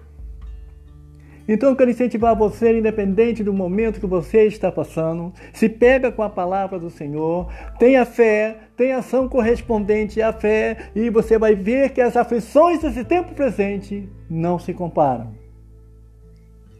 Então 1.49 1.71
eu 1.71 1.77
quero 1.77 1.91
incentivar 1.91 2.35
você, 2.35 2.79
independente 2.79 3.45
do 3.45 3.53
momento 3.53 4.01
que 4.01 4.07
você 4.07 4.47
está 4.47 4.71
passando, 4.73 5.33
se 5.53 5.69
pega 5.69 6.11
com 6.11 6.23
a 6.23 6.31
palavra 6.31 6.79
do 6.79 6.91
Senhor, 6.91 7.49
tenha 7.79 8.05
fé, 8.05 8.57
tenha 8.77 8.99
ação 8.99 9.29
correspondente 9.29 10.21
à 10.21 10.33
fé, 10.33 10.91
e 10.95 11.09
você 11.09 11.39
vai 11.39 11.55
ver 11.55 11.91
que 11.91 12.01
as 12.01 12.17
aflições 12.17 12.83
desse 12.83 13.05
tempo 13.05 13.35
presente 13.35 14.09
não 14.29 14.59
se 14.59 14.75
comparam 14.75 15.35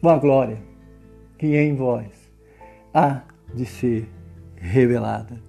com 0.01 0.09
a 0.09 0.17
glória 0.17 0.57
que 1.37 1.55
em 1.55 1.75
vós 1.75 2.07
há 2.93 3.21
de 3.53 3.65
ser 3.65 4.07
revelada. 4.55 5.39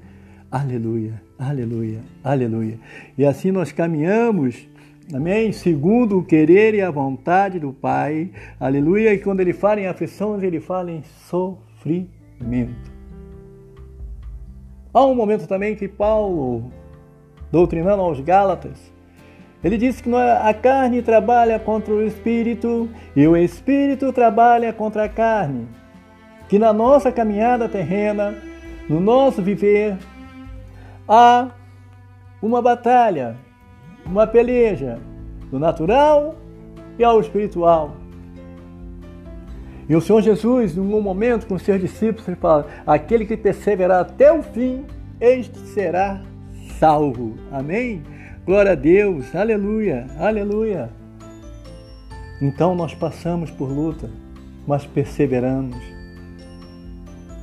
Aleluia, 0.50 1.20
aleluia, 1.38 2.00
aleluia. 2.22 2.78
E 3.16 3.24
assim 3.24 3.50
nós 3.50 3.72
caminhamos 3.72 4.68
Amém? 5.14 5.52
Segundo 5.52 6.18
o 6.18 6.24
querer 6.24 6.74
e 6.74 6.82
a 6.82 6.90
vontade 6.90 7.58
do 7.58 7.72
Pai. 7.72 8.30
Aleluia. 8.60 9.14
E 9.14 9.18
quando 9.18 9.40
ele 9.40 9.54
fala 9.54 9.80
em 9.80 9.86
aflições, 9.86 10.42
ele 10.42 10.60
fala 10.60 10.90
em 10.90 11.02
sofrimento. 11.02 12.92
Há 14.92 15.06
um 15.06 15.14
momento 15.14 15.46
também 15.46 15.74
que 15.74 15.88
Paulo, 15.88 16.70
doutrinando 17.50 18.02
aos 18.02 18.20
Gálatas, 18.20 18.92
ele 19.64 19.78
disse 19.78 20.02
que 20.02 20.14
é, 20.14 20.32
a 20.42 20.52
carne 20.52 21.00
trabalha 21.00 21.58
contra 21.58 21.92
o 21.94 22.04
espírito 22.04 22.86
e 23.16 23.26
o 23.26 23.34
espírito 23.34 24.12
trabalha 24.12 24.74
contra 24.74 25.04
a 25.04 25.08
carne. 25.08 25.66
Que 26.50 26.58
na 26.58 26.72
nossa 26.72 27.10
caminhada 27.10 27.66
terrena, 27.66 28.34
no 28.88 29.00
nosso 29.00 29.40
viver, 29.40 29.96
há 31.08 31.48
uma 32.42 32.60
batalha, 32.60 33.36
uma 34.08 34.26
peleja 34.26 34.98
do 35.50 35.58
natural 35.58 36.34
e 36.98 37.04
ao 37.04 37.20
espiritual. 37.20 37.96
E 39.88 39.96
o 39.96 40.00
Senhor 40.00 40.20
Jesus, 40.20 40.76
em 40.76 40.80
um 40.80 41.00
momento 41.00 41.46
com 41.46 41.58
seus 41.58 41.80
discípulos, 41.80 42.26
ele 42.28 42.36
fala: 42.36 42.66
aquele 42.86 43.24
que 43.24 43.36
perseverar 43.36 44.00
até 44.00 44.32
o 44.32 44.42
fim, 44.42 44.84
este 45.20 45.58
será 45.60 46.20
salvo. 46.78 47.34
Amém? 47.50 48.02
Glória 48.44 48.72
a 48.72 48.74
Deus, 48.74 49.34
aleluia, 49.34 50.06
aleluia. 50.18 50.90
Então 52.40 52.74
nós 52.74 52.94
passamos 52.94 53.50
por 53.50 53.68
luta, 53.70 54.10
mas 54.66 54.86
perseveramos. 54.86 55.76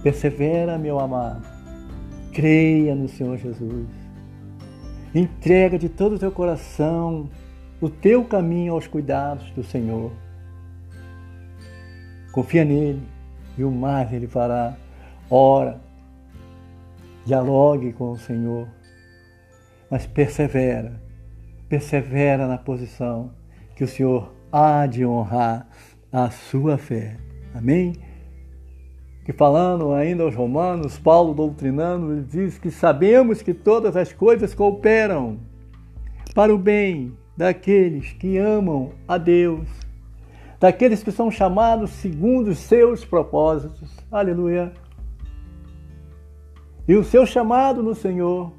Persevera, 0.04 0.78
meu 0.78 1.00
amado. 1.00 1.44
Creia 2.32 2.94
no 2.94 3.08
Senhor 3.10 3.38
Jesus. 3.38 4.05
Entrega 5.16 5.80
de 5.80 5.88
todo 5.88 6.16
o 6.16 6.20
teu 6.20 6.32
coração 6.32 7.30
o 7.80 7.90
teu 7.90 8.24
caminho 8.26 8.74
aos 8.74 8.88
cuidados 8.88 9.50
do 9.52 9.64
Senhor. 9.64 10.12
Confia 12.32 12.66
nele 12.66 13.02
e 13.58 13.64
o 13.64 13.72
mais 13.72 14.12
ele 14.12 14.28
fará. 14.28 14.76
Ora, 15.30 15.80
dialogue 17.26 17.94
com 17.94 18.12
o 18.12 18.20
Senhor, 18.20 18.68
mas 19.90 20.06
persevera, 20.06 21.02
persevera 21.70 22.48
na 22.48 22.58
posição 22.58 23.32
que 23.76 23.84
o 23.84 23.88
Senhor 23.88 24.34
há 24.52 24.86
de 24.86 25.06
honrar 25.06 25.68
a 26.12 26.30
sua 26.30 26.78
fé. 26.78 27.18
Amém? 27.54 27.94
Que 29.26 29.34
falando 29.34 29.92
ainda 29.92 30.22
aos 30.22 30.36
romanos, 30.36 31.00
Paulo 31.00 31.34
doutrinando, 31.34 32.14
ele 32.14 32.22
diz 32.22 32.60
que 32.60 32.70
sabemos 32.70 33.42
que 33.42 33.56
todas 33.56 33.98
as 33.98 34.14
coisas 34.14 34.54
cooperam 34.54 35.40
para 36.36 36.54
o 36.54 36.60
bem 36.60 37.18
daqueles 37.36 38.14
que 38.14 38.38
amam 38.38 38.92
a 39.08 39.18
Deus, 39.18 39.68
daqueles 40.60 41.02
que 41.02 41.12
são 41.12 41.32
chamados 41.32 41.90
segundo 41.90 42.50
os 42.50 42.60
seus 42.60 43.04
propósitos. 43.04 43.98
Aleluia. 44.12 44.72
E 46.88 46.96
o 46.96 47.04
seu 47.04 47.26
chamado 47.26 47.82
no 47.82 47.96
Senhor, 47.96 48.54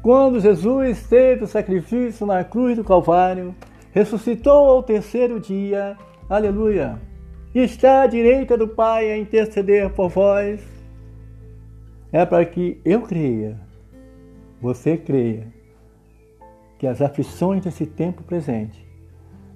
quando 0.00 0.38
Jesus 0.38 1.08
teve 1.08 1.42
o 1.42 1.48
sacrifício 1.48 2.24
na 2.24 2.44
cruz 2.44 2.76
do 2.76 2.84
Calvário, 2.84 3.52
ressuscitou 3.90 4.70
ao 4.70 4.80
terceiro 4.80 5.40
dia, 5.40 5.96
aleluia, 6.30 7.00
está 7.60 8.02
à 8.02 8.06
direita 8.06 8.56
do 8.56 8.68
Pai 8.68 9.10
a 9.10 9.18
interceder 9.18 9.90
por 9.90 10.08
vós, 10.08 10.60
é 12.12 12.24
para 12.24 12.44
que 12.44 12.80
eu 12.84 13.02
creia, 13.02 13.58
você 14.60 14.96
creia, 14.96 15.46
que 16.78 16.86
as 16.86 17.00
aflições 17.00 17.64
desse 17.64 17.86
tempo 17.86 18.22
presente 18.22 18.86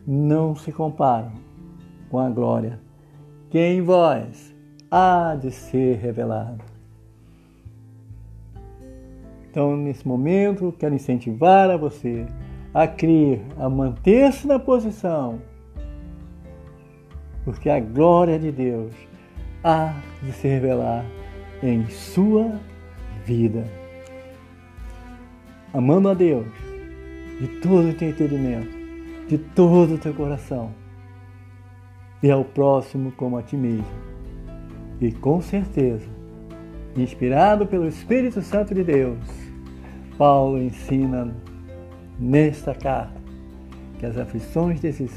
não 0.06 0.56
se 0.56 0.72
comparam 0.72 1.32
com 2.10 2.18
a 2.18 2.30
glória 2.30 2.80
que 3.50 3.58
em 3.58 3.82
vós 3.82 4.54
há 4.90 5.34
de 5.34 5.50
ser 5.50 5.96
revelada. 5.96 6.64
Então, 9.50 9.76
nesse 9.76 10.06
momento, 10.06 10.72
quero 10.78 10.94
incentivar 10.94 11.68
a 11.68 11.76
você 11.76 12.24
a 12.72 12.86
crer, 12.86 13.42
a 13.58 13.68
manter-se 13.68 14.46
na 14.46 14.60
posição, 14.60 15.40
porque 17.50 17.68
a 17.68 17.80
glória 17.80 18.38
de 18.38 18.52
Deus 18.52 18.92
há 19.64 19.92
de 20.22 20.30
se 20.32 20.46
revelar 20.46 21.04
em 21.60 21.84
sua 21.88 22.60
vida. 23.26 23.64
Amando 25.74 26.08
a 26.08 26.14
Deus 26.14 26.46
de 27.40 27.48
todo 27.60 27.88
o 27.88 27.94
teu 27.94 28.10
entendimento, 28.10 28.70
de 29.26 29.36
todo 29.36 29.94
o 29.94 29.98
teu 29.98 30.14
coração, 30.14 30.70
e 32.22 32.30
ao 32.30 32.44
próximo 32.44 33.10
como 33.12 33.36
a 33.36 33.42
ti 33.42 33.56
mesmo. 33.56 33.84
E 35.00 35.10
com 35.10 35.40
certeza, 35.40 36.06
inspirado 36.96 37.66
pelo 37.66 37.88
Espírito 37.88 38.42
Santo 38.42 38.72
de 38.74 38.84
Deus, 38.84 39.18
Paulo 40.16 40.56
ensina 40.56 41.34
nesta 42.16 42.74
carta 42.74 43.20
que 43.98 44.06
as 44.06 44.16
aflições 44.16 44.80
desse 44.80 45.08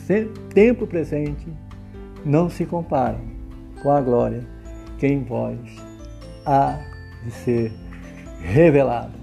tempo 0.52 0.88
presente 0.88 1.48
não 2.26 2.50
se 2.50 2.66
comparam 2.66 3.22
com 3.82 3.92
a 3.92 4.02
glória 4.02 4.44
que 4.98 5.08
em 5.08 5.24
vós 5.24 5.58
há 6.46 6.80
de 7.24 7.32
ser 7.32 7.72
revelada. 8.42 9.14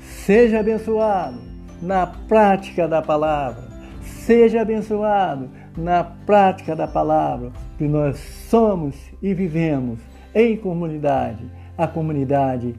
Seja 0.00 0.60
abençoado 0.60 1.38
na 1.80 2.06
prática 2.06 2.86
da 2.86 3.00
palavra. 3.00 3.68
Seja 4.02 4.62
abençoado 4.62 5.48
na 5.76 6.04
prática 6.04 6.74
da 6.74 6.86
palavra, 6.86 7.52
que 7.78 7.86
nós 7.86 8.18
somos 8.50 8.94
e 9.22 9.32
vivemos 9.32 10.00
em 10.34 10.56
comunidade, 10.56 11.50
a 11.76 11.86
comunidade 11.86 12.74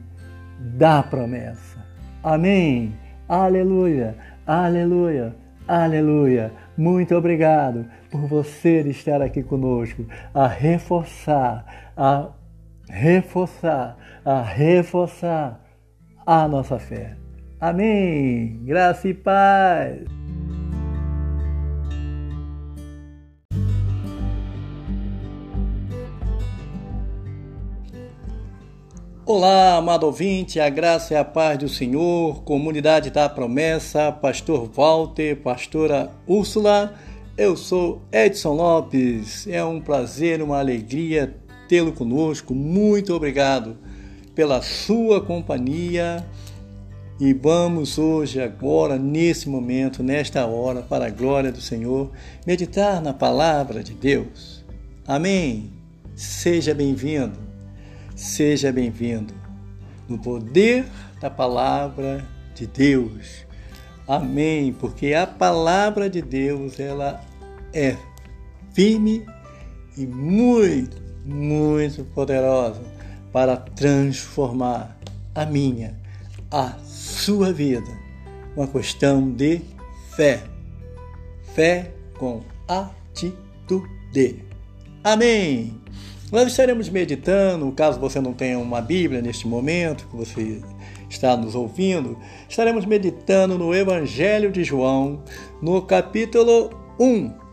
da 0.58 1.02
promessa. 1.02 1.84
Amém. 2.22 2.92
Aleluia, 3.28 4.16
aleluia, 4.46 5.34
aleluia. 5.66 6.52
Muito 6.76 7.14
obrigado 7.16 7.86
por 8.10 8.26
você 8.26 8.80
estar 8.82 9.22
aqui 9.22 9.42
conosco, 9.42 10.04
a 10.34 10.46
reforçar, 10.46 11.92
a 11.96 12.30
reforçar, 12.88 13.96
a 14.24 14.42
reforçar 14.42 15.60
a 16.26 16.48
nossa 16.48 16.78
fé. 16.78 17.16
Amém. 17.60 18.60
Graça 18.64 19.08
e 19.08 19.14
paz. 19.14 20.00
Olá, 29.26 29.76
amado 29.76 30.06
ouvinte, 30.06 30.58
a 30.58 30.68
graça 30.68 31.14
e 31.14 31.16
a 31.16 31.24
paz 31.24 31.56
do 31.56 31.68
Senhor, 31.68 32.42
comunidade 32.42 33.10
da 33.10 33.28
promessa, 33.28 34.10
pastor 34.10 34.68
Walter, 34.74 35.36
pastora 35.36 36.10
Úrsula, 36.26 36.92
eu 37.40 37.56
sou 37.56 38.02
Edson 38.12 38.52
Lopes, 38.52 39.46
é 39.46 39.64
um 39.64 39.80
prazer, 39.80 40.42
uma 40.42 40.58
alegria 40.58 41.34
tê-lo 41.66 41.90
conosco, 41.90 42.54
muito 42.54 43.14
obrigado 43.14 43.78
pela 44.34 44.60
sua 44.60 45.22
companhia 45.22 46.22
e 47.18 47.32
vamos 47.32 47.96
hoje, 47.96 48.42
agora, 48.42 48.98
nesse 48.98 49.48
momento, 49.48 50.02
nesta 50.02 50.44
hora, 50.44 50.82
para 50.82 51.06
a 51.06 51.10
glória 51.10 51.50
do 51.50 51.62
Senhor, 51.62 52.10
meditar 52.46 53.00
na 53.00 53.14
palavra 53.14 53.82
de 53.82 53.94
Deus. 53.94 54.62
Amém? 55.06 55.72
Seja 56.14 56.74
bem-vindo, 56.74 57.38
seja 58.14 58.70
bem-vindo 58.70 59.32
no 60.06 60.18
poder 60.18 60.84
da 61.18 61.30
palavra 61.30 62.22
de 62.54 62.66
Deus. 62.66 63.46
Amém? 64.06 64.74
Porque 64.74 65.14
a 65.14 65.26
palavra 65.26 66.10
de 66.10 66.20
Deus, 66.20 66.78
ela 66.78 67.29
é 67.72 67.96
firme 68.72 69.26
e 69.96 70.06
muito, 70.06 70.96
muito 71.24 72.04
poderosa 72.14 72.80
para 73.32 73.56
transformar 73.56 74.98
a 75.34 75.46
minha, 75.46 75.98
a 76.50 76.74
sua 76.84 77.52
vida. 77.52 77.90
Uma 78.56 78.66
questão 78.66 79.30
de 79.30 79.60
fé. 80.16 80.42
Fé 81.54 81.92
com 82.18 82.42
atitude. 82.68 84.44
Amém! 85.02 85.80
Nós 86.30 86.46
estaremos 86.46 86.88
meditando, 86.88 87.72
caso 87.72 87.98
você 87.98 88.20
não 88.20 88.32
tenha 88.32 88.58
uma 88.58 88.80
Bíblia 88.80 89.20
neste 89.20 89.48
momento, 89.48 90.06
que 90.06 90.16
você 90.16 90.62
está 91.08 91.36
nos 91.36 91.56
ouvindo, 91.56 92.16
estaremos 92.48 92.86
meditando 92.86 93.58
no 93.58 93.74
Evangelho 93.74 94.52
de 94.52 94.62
João, 94.62 95.24
no 95.60 95.82
capítulo 95.82 96.70
1. 97.00 97.49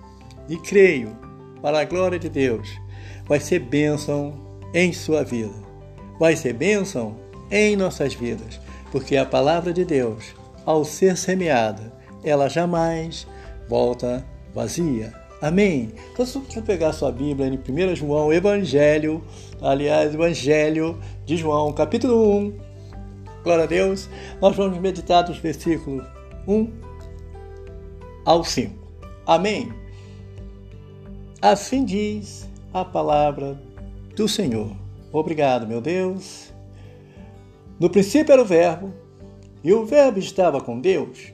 E 0.49 0.57
creio, 0.57 1.15
para 1.61 1.79
a 1.79 1.85
glória 1.85 2.19
de 2.19 2.29
Deus, 2.29 2.69
vai 3.25 3.39
ser 3.39 3.59
bênção 3.59 4.33
em 4.73 4.93
sua 4.93 5.23
vida. 5.23 5.53
Vai 6.19 6.35
ser 6.35 6.53
bênção 6.53 7.15
em 7.51 7.75
nossas 7.75 8.13
vidas 8.13 8.59
porque 8.91 9.17
a 9.17 9.25
palavra 9.25 9.73
de 9.73 9.85
Deus, 9.85 10.35
ao 10.65 10.83
ser 10.83 11.17
semeada, 11.17 11.93
ela 12.23 12.47
jamais 12.47 13.27
volta 13.67 14.25
vazia. 14.53 15.13
Amém? 15.41 15.93
Então, 16.11 16.25
se 16.25 16.39
você 16.39 16.61
pegar 16.61 16.93
sua 16.93 17.11
Bíblia 17.11 17.47
em 17.47 17.91
1 17.91 17.95
João, 17.95 18.33
Evangelho, 18.33 19.23
aliás, 19.61 20.13
Evangelho 20.13 20.97
de 21.25 21.37
João, 21.37 21.71
capítulo 21.73 22.37
1, 22.37 22.57
glória 23.43 23.65
a 23.65 23.67
Deus, 23.67 24.09
nós 24.41 24.55
vamos 24.55 24.79
meditar 24.79 25.23
dos 25.23 25.37
versículos 25.37 26.03
1 26.47 26.71
ao 28.25 28.43
5. 28.43 28.73
Amém? 29.27 29.71
Assim 31.49 31.85
diz 31.85 32.47
a 32.73 32.83
palavra 32.83 33.59
do 34.15 34.27
Senhor. 34.27 34.71
Obrigado, 35.11 35.67
meu 35.67 35.81
Deus 35.81 36.47
no 37.79 37.91
princípio 37.91 38.33
era 38.33 38.41
o 38.41 38.45
Verbo, 38.45 38.91
e 39.63 39.71
o 39.71 39.85
Verbo 39.85 40.17
estava 40.17 40.59
com 40.59 40.79
Deus, 40.79 41.31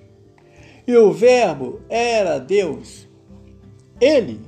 e 0.86 0.94
o 0.96 1.12
Verbo 1.12 1.80
era 1.90 2.38
Deus. 2.38 3.08
Ele 4.00 4.42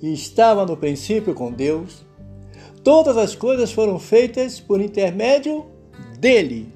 estava 0.00 0.64
no 0.64 0.76
princípio 0.76 1.34
com 1.34 1.50
Deus. 1.50 2.06
Todas 2.84 3.16
as 3.16 3.34
coisas 3.34 3.72
foram 3.72 3.98
feitas 3.98 4.60
por 4.60 4.80
intermédio 4.80 5.66
dele, 6.20 6.72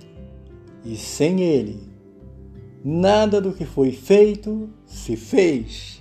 e 0.85 0.96
sem 0.96 1.42
ele, 1.42 1.78
nada 2.85 3.40
do 3.40 3.52
que 3.52 3.64
foi 3.64 3.92
feito 3.92 4.68
se 4.85 5.14
fez. 5.14 5.99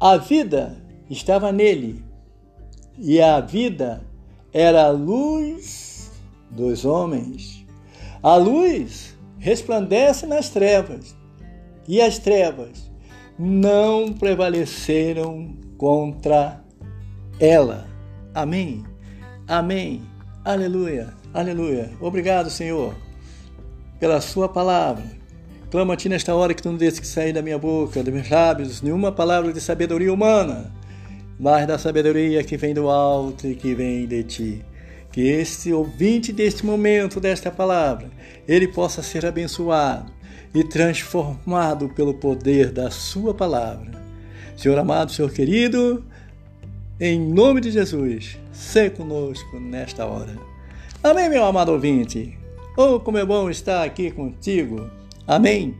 A 0.00 0.16
vida 0.16 0.76
estava 1.08 1.52
nele, 1.52 2.04
e 2.98 3.20
a 3.20 3.40
vida 3.40 4.04
era 4.52 4.86
a 4.86 4.90
luz 4.90 6.10
dos 6.50 6.84
homens. 6.84 7.64
A 8.22 8.36
luz 8.36 9.16
resplandece 9.38 10.26
nas 10.26 10.48
trevas, 10.48 11.16
e 11.86 12.00
as 12.00 12.18
trevas 12.18 12.90
não 13.38 14.12
prevaleceram 14.12 15.56
contra 15.76 16.62
ela. 17.38 17.86
Amém. 18.34 18.84
Amém. 19.46 20.02
Aleluia. 20.44 21.12
Aleluia. 21.32 21.90
Obrigado, 22.00 22.48
Senhor, 22.48 22.94
pela 23.98 24.20
sua 24.20 24.48
palavra. 24.48 25.04
Clamo 25.74 25.90
a 25.90 25.96
ti 25.96 26.08
nesta 26.08 26.32
hora 26.32 26.54
que 26.54 26.62
tu 26.62 26.70
não 26.70 26.78
deixes 26.78 27.00
que 27.00 27.06
sair 27.06 27.32
da 27.32 27.42
minha 27.42 27.58
boca, 27.58 28.00
dos 28.00 28.14
meus 28.14 28.30
lábios, 28.30 28.80
nenhuma 28.80 29.10
palavra 29.10 29.52
de 29.52 29.60
sabedoria 29.60 30.14
humana, 30.14 30.72
mas 31.36 31.66
da 31.66 31.76
sabedoria 31.76 32.44
que 32.44 32.56
vem 32.56 32.72
do 32.72 32.88
alto 32.88 33.44
e 33.48 33.56
que 33.56 33.74
vem 33.74 34.06
de 34.06 34.22
ti. 34.22 34.64
Que 35.10 35.22
este 35.22 35.72
ouvinte 35.72 36.32
deste 36.32 36.64
momento, 36.64 37.18
desta 37.18 37.50
palavra, 37.50 38.08
ele 38.46 38.68
possa 38.68 39.02
ser 39.02 39.26
abençoado 39.26 40.12
e 40.54 40.62
transformado 40.62 41.88
pelo 41.88 42.14
poder 42.14 42.70
da 42.70 42.88
Sua 42.88 43.34
palavra. 43.34 44.00
Senhor 44.56 44.78
amado, 44.78 45.10
Senhor 45.10 45.32
querido, 45.32 46.04
em 47.00 47.18
nome 47.18 47.60
de 47.60 47.72
Jesus, 47.72 48.38
seja 48.52 48.90
conosco 48.90 49.58
nesta 49.58 50.06
hora. 50.06 50.36
Amém, 51.02 51.28
meu 51.28 51.44
amado 51.44 51.72
ouvinte. 51.72 52.38
Oh, 52.76 53.00
como 53.00 53.18
é 53.18 53.24
bom 53.24 53.50
estar 53.50 53.82
aqui 53.82 54.12
contigo. 54.12 54.88
Amém. 55.26 55.74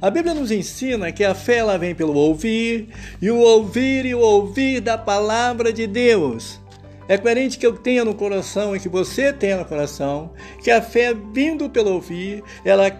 A 0.00 0.10
Bíblia 0.10 0.34
nos 0.34 0.50
ensina 0.50 1.10
que 1.10 1.24
a 1.24 1.34
fé 1.34 1.56
ela 1.58 1.78
vem 1.78 1.94
pelo 1.94 2.14
ouvir, 2.14 2.88
e 3.20 3.30
o 3.30 3.38
ouvir 3.38 4.04
e 4.04 4.14
o 4.14 4.20
ouvir 4.20 4.80
da 4.80 4.98
palavra 4.98 5.72
de 5.72 5.86
Deus. 5.86 6.60
É 7.08 7.16
coerente 7.16 7.56
que 7.56 7.66
eu 7.66 7.72
tenha 7.76 8.04
no 8.04 8.14
coração 8.14 8.74
e 8.74 8.80
que 8.80 8.88
você 8.88 9.32
tenha 9.32 9.58
no 9.58 9.64
coração 9.64 10.32
que 10.62 10.70
a 10.70 10.82
fé 10.82 11.14
vindo 11.14 11.70
pelo 11.70 11.92
ouvir, 11.92 12.42
ela 12.64 12.90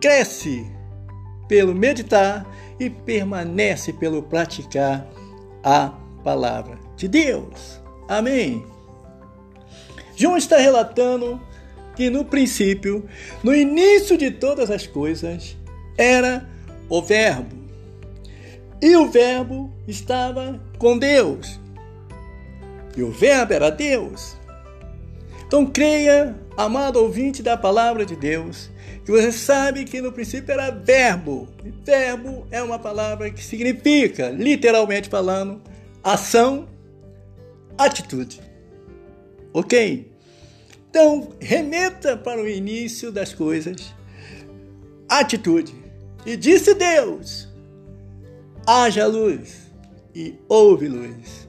cresce 0.00 0.70
pelo 1.48 1.74
meditar 1.74 2.46
e 2.78 2.88
permanece 2.88 3.92
pelo 3.92 4.22
praticar 4.22 5.06
a 5.64 5.92
palavra 6.22 6.78
de 6.96 7.08
Deus. 7.08 7.80
Amém. 8.06 8.64
João 10.14 10.36
está 10.36 10.58
relatando 10.58 11.40
que 11.94 12.10
no 12.10 12.24
princípio, 12.24 13.04
no 13.42 13.54
início 13.54 14.16
de 14.16 14.30
todas 14.30 14.70
as 14.70 14.86
coisas, 14.86 15.56
era 15.96 16.48
o 16.88 17.02
Verbo. 17.02 17.56
E 18.82 18.96
o 18.96 19.08
Verbo 19.08 19.70
estava 19.86 20.60
com 20.78 20.98
Deus. 20.98 21.60
E 22.96 23.02
o 23.02 23.10
Verbo 23.10 23.52
era 23.52 23.70
Deus. 23.70 24.36
Então 25.46 25.66
creia, 25.66 26.36
amado 26.56 27.00
ouvinte 27.00 27.42
da 27.42 27.56
palavra 27.56 28.06
de 28.06 28.14
Deus, 28.14 28.70
que 29.04 29.10
você 29.10 29.32
sabe 29.32 29.84
que 29.84 30.00
no 30.00 30.12
princípio 30.12 30.52
era 30.52 30.70
verbo. 30.70 31.48
E 31.64 31.70
verbo 31.70 32.46
é 32.52 32.62
uma 32.62 32.78
palavra 32.78 33.28
que 33.30 33.42
significa, 33.42 34.30
literalmente 34.30 35.08
falando, 35.08 35.60
ação, 36.04 36.68
atitude. 37.76 38.40
Ok? 39.52 40.09
Então, 40.90 41.28
remeta 41.40 42.16
para 42.16 42.42
o 42.42 42.48
início 42.48 43.12
das 43.12 43.32
coisas, 43.32 43.94
atitude. 45.08 45.72
E 46.26 46.36
disse 46.36 46.74
Deus: 46.74 47.48
haja 48.66 49.06
luz, 49.06 49.70
e 50.12 50.34
houve 50.48 50.88
luz. 50.88 51.48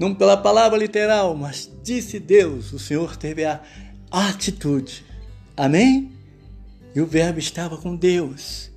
Não 0.00 0.14
pela 0.14 0.36
palavra 0.36 0.78
literal, 0.78 1.36
mas 1.36 1.70
disse 1.82 2.18
Deus, 2.18 2.72
o 2.72 2.78
Senhor 2.78 3.16
teve 3.16 3.44
a 3.44 3.60
atitude. 4.10 5.04
Amém? 5.54 6.10
E 6.94 7.00
o 7.02 7.06
Verbo 7.06 7.38
estava 7.38 7.76
com 7.76 7.94
Deus. 7.94 8.72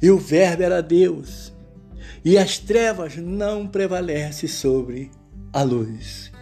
E 0.00 0.10
o 0.10 0.18
Verbo 0.18 0.62
era 0.62 0.82
Deus. 0.82 1.52
E 2.24 2.38
as 2.38 2.58
trevas 2.58 3.16
não 3.16 3.68
prevalecem 3.68 4.48
sobre 4.48 5.10
a 5.52 5.62
luz. 5.62 6.32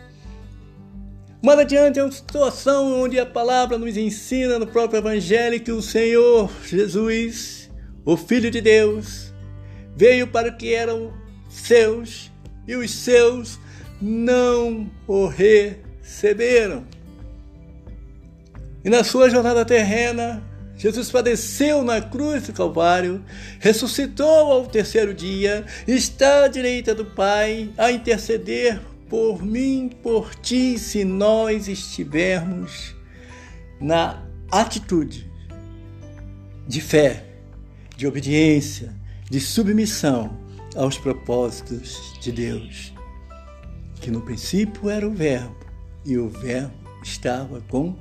Mais 1.45 1.59
adiante 1.59 1.99
é 1.99 2.03
uma 2.03 2.11
situação 2.11 3.03
onde 3.03 3.21
a 3.21 3.27
palavra 3.27 3.77
nos 3.77 3.99
ensina 3.99 4.59
no 4.59 4.67
próprio 4.67 4.97
Evangelho 4.97 5.61
que 5.61 5.71
o 5.71 5.83
Senhor 5.83 6.51
Jesus, 6.65 7.71
o 8.03 8.17
Filho 8.17 8.51
de 8.51 8.63
Deus, 8.63 9.31
veio 9.95 10.27
para 10.27 10.49
o 10.49 10.57
que 10.57 10.73
eram 10.73 11.13
seus 11.51 12.33
e 12.67 12.75
os 12.75 12.91
seus 12.91 13.61
não 14.01 14.91
o 15.07 15.27
receberam. 15.27 16.87
E 18.83 18.89
na 18.89 19.05
sua 19.05 19.29
jornada 19.29 19.67
terrena, 19.67 20.43
Jesus 20.79 21.11
padeceu 21.11 21.85
na 21.85 22.01
cruz 22.01 22.47
do 22.47 22.55
Calvário, 22.55 23.23
ressuscitou 23.61 24.51
ao 24.51 24.65
terceiro 24.65 25.13
dia, 25.13 25.67
está 25.87 26.45
à 26.45 26.49
direita 26.49 26.95
do 26.95 27.05
Pai 27.05 27.69
a 27.77 27.93
interceder 27.93 28.81
por 29.15 29.45
mim, 29.45 29.93
por 30.03 30.35
ti, 30.35 30.77
se 30.77 31.05
nós 31.05 31.69
estivermos 31.69 32.97
na 33.81 34.27
atitude 34.51 35.31
de 36.67 36.81
fé, 36.81 37.25
de 37.97 38.09
obediência, 38.09 38.93
de 39.31 39.39
submissão 39.39 40.37
aos 40.75 40.99
propósitos 40.99 42.19
de 42.21 42.33
Deus. 42.33 42.93
Que 44.01 44.11
no 44.11 44.21
princípio 44.21 44.91
era 44.91 45.07
o 45.07 45.15
Verbo, 45.15 45.65
e 46.05 46.19
o 46.19 46.29
Verbo 46.29 46.75
estava 47.01 47.61
com 47.69 47.95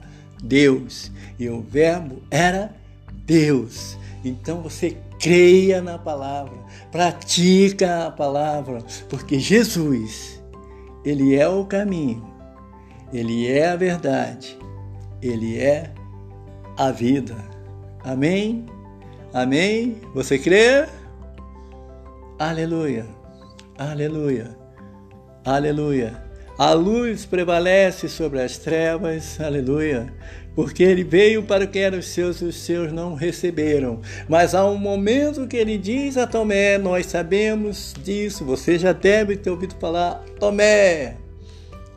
Deus. 0.43 1.11
E 1.37 1.47
o 1.47 1.61
Verbo 1.61 2.23
era 2.31 2.75
Deus. 3.23 3.99
Então 4.25 4.63
você 4.63 4.97
creia 5.19 5.79
na 5.79 5.99
palavra, 5.99 6.57
pratica 6.91 8.07
a 8.07 8.11
palavra, 8.11 8.83
porque 9.07 9.37
Jesus, 9.37 10.41
Ele 11.03 11.35
é 11.35 11.47
o 11.47 11.65
caminho, 11.65 12.23
Ele 13.11 13.47
é 13.51 13.69
a 13.69 13.75
verdade, 13.75 14.57
Ele 15.21 15.59
é 15.59 15.93
a 16.77 16.91
vida. 16.91 17.35
Amém? 18.03 18.65
Amém? 19.33 19.97
Você 20.13 20.37
crê? 20.37 20.85
Aleluia, 22.39 23.05
aleluia, 23.77 24.57
aleluia. 25.45 26.22
A 26.57 26.73
luz 26.73 27.25
prevalece 27.25 28.07
sobre 28.07 28.39
as 28.39 28.59
trevas, 28.59 29.39
aleluia, 29.41 30.13
porque 30.55 30.83
ele 30.83 31.03
veio 31.03 31.41
para 31.41 31.65
o 31.65 31.67
que 31.67 31.79
eram 31.79 31.99
seus 31.99 32.41
e 32.41 32.45
os 32.45 32.55
seus 32.57 32.93
não 32.93 33.15
receberam. 33.15 34.01
Mas 34.29 34.53
há 34.53 34.63
um 34.63 34.77
momento 34.77 35.47
que 35.47 35.57
ele 35.57 35.79
diz 35.79 36.15
a 36.15 36.27
Tomé: 36.27 36.77
Nós 36.77 37.07
sabemos 37.07 37.95
disso, 38.03 38.45
você 38.45 38.77
já 38.77 38.91
deve 38.93 39.35
ter 39.35 39.49
ouvido 39.49 39.73
falar, 39.79 40.23
Tomé, 40.39 41.17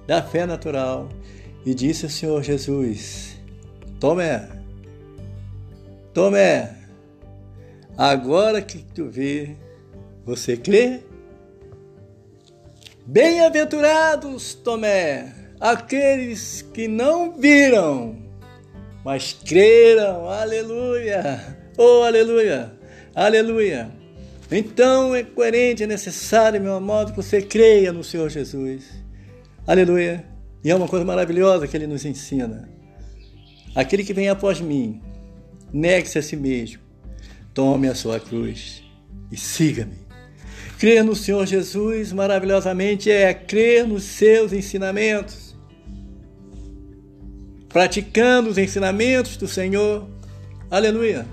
da 0.07 0.23
fé 0.23 0.47
natural. 0.47 1.09
E 1.65 1.75
disse 1.75 2.07
o 2.07 2.11
Senhor 2.11 2.43
Jesus: 2.43 3.37
Tomé, 4.01 4.49
Tomé, 6.15 6.75
agora 7.99 8.63
que 8.63 8.79
tu 8.95 9.11
vê, 9.11 9.51
você 10.25 10.57
crê? 10.57 11.01
Bem-aventurados, 13.09 14.55
Tomé, 14.55 15.33
aqueles 15.61 16.63
que 16.75 16.89
não 16.89 17.39
viram, 17.39 18.17
mas 19.05 19.33
creram. 19.33 20.29
Aleluia! 20.29 21.57
Oh, 21.79 22.03
aleluia! 22.03 22.73
Aleluia! 23.15 23.93
Então 24.51 25.15
é 25.15 25.23
coerente, 25.23 25.85
é 25.85 25.87
necessário, 25.87 26.61
meu 26.61 26.75
amado, 26.75 27.13
que 27.13 27.17
você 27.17 27.41
creia 27.41 27.93
no 27.93 28.03
Senhor 28.03 28.29
Jesus. 28.29 28.85
Aleluia! 29.65 30.25
E 30.65 30.71
é 30.73 30.75
uma 30.75 30.89
coisa 30.89 31.05
maravilhosa 31.05 31.69
que 31.69 31.77
ele 31.77 31.87
nos 31.87 32.05
ensina. 32.05 32.69
Aquele 33.73 34.03
que 34.03 34.13
vem 34.13 34.29
após 34.29 34.61
mim, 34.61 35.01
negue-se 35.73 36.19
a 36.19 36.23
si 36.23 36.35
mesmo, 36.35 36.83
tome 37.55 37.87
a 37.87 37.95
sua 37.95 38.19
cruz 38.19 38.83
e 39.31 39.37
siga-me. 39.37 40.06
Crer 40.79 41.03
no 41.03 41.17
Senhor 41.17 41.47
Jesus 41.47 42.13
maravilhosamente 42.13 43.11
é 43.11 43.33
crer 43.33 43.87
nos 43.87 44.05
seus 44.05 44.53
ensinamentos. 44.53 45.47
praticando 47.77 48.49
os 48.49 48.57
ensinamentos 48.57 49.37
do 49.37 49.47
Senhor. 49.47 50.09
Aleluia. 50.71 51.27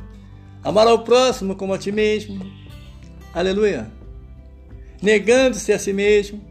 Amar 0.61 0.85
ao 0.87 1.01
próximo 1.01 1.55
como 1.55 1.73
a 1.73 1.77
ti 1.77 1.89
mesmo. 1.89 2.45
Aleluia. 3.33 3.89
Negando-se 5.01 5.71
a 5.71 5.79
si 5.79 5.93
mesmo. 5.93 6.43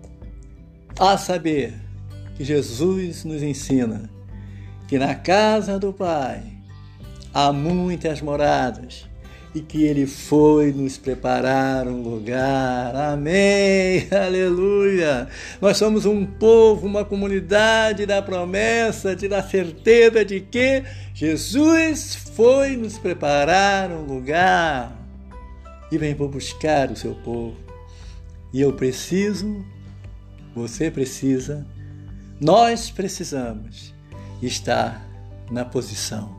A 0.99 1.19
saber 1.19 1.75
que 2.35 2.43
Jesus 2.43 3.23
nos 3.25 3.43
ensina 3.43 4.11
que 4.89 4.99
na 4.99 5.15
casa 5.15 5.79
do 5.79 5.93
Pai 5.93 6.43
há 7.35 7.53
muitas 7.53 8.23
moradas 8.23 9.07
e 9.55 9.61
que 9.61 9.85
Ele 9.85 10.07
foi 10.07 10.73
nos 10.73 10.97
preparar 10.97 11.87
um 11.87 12.03
lugar. 12.03 12.95
Amém! 12.97 14.09
Aleluia! 14.11 15.29
Nós 15.61 15.77
somos 15.77 16.07
um 16.07 16.25
povo, 16.25 16.87
uma 16.87 17.05
comunidade 17.05 18.07
da 18.07 18.23
promessa, 18.23 19.15
de 19.15 19.29
da 19.29 19.43
certeza 19.43 20.25
de 20.25 20.41
que 20.41 20.83
Jesus 21.15 22.15
foi 22.15 22.77
nos 22.77 22.99
preparar 22.99 23.91
um 23.91 24.03
lugar 24.03 24.97
e 25.91 25.99
vem 25.99 26.15
por 26.15 26.29
buscar 26.29 26.91
o 26.91 26.97
seu 26.97 27.15
povo. 27.17 27.57
E 28.53 28.61
eu 28.61 28.73
preciso, 28.73 29.65
você 30.55 30.91
precisa, 30.91 31.67
nós 32.41 32.91
precisamos 32.91 33.95
estar 34.41 35.07
na 35.51 35.65
posição. 35.65 36.35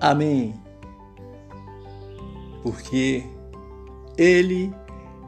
Amém 0.00 0.65
porque 2.66 3.22
Ele 4.18 4.72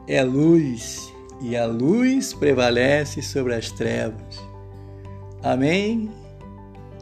é 0.09 0.21
luz 0.21 1.13
e 1.39 1.55
a 1.55 1.65
luz 1.65 2.33
prevalece 2.33 3.21
sobre 3.21 3.55
as 3.55 3.71
trevas. 3.71 4.37
Amém? 5.41 6.11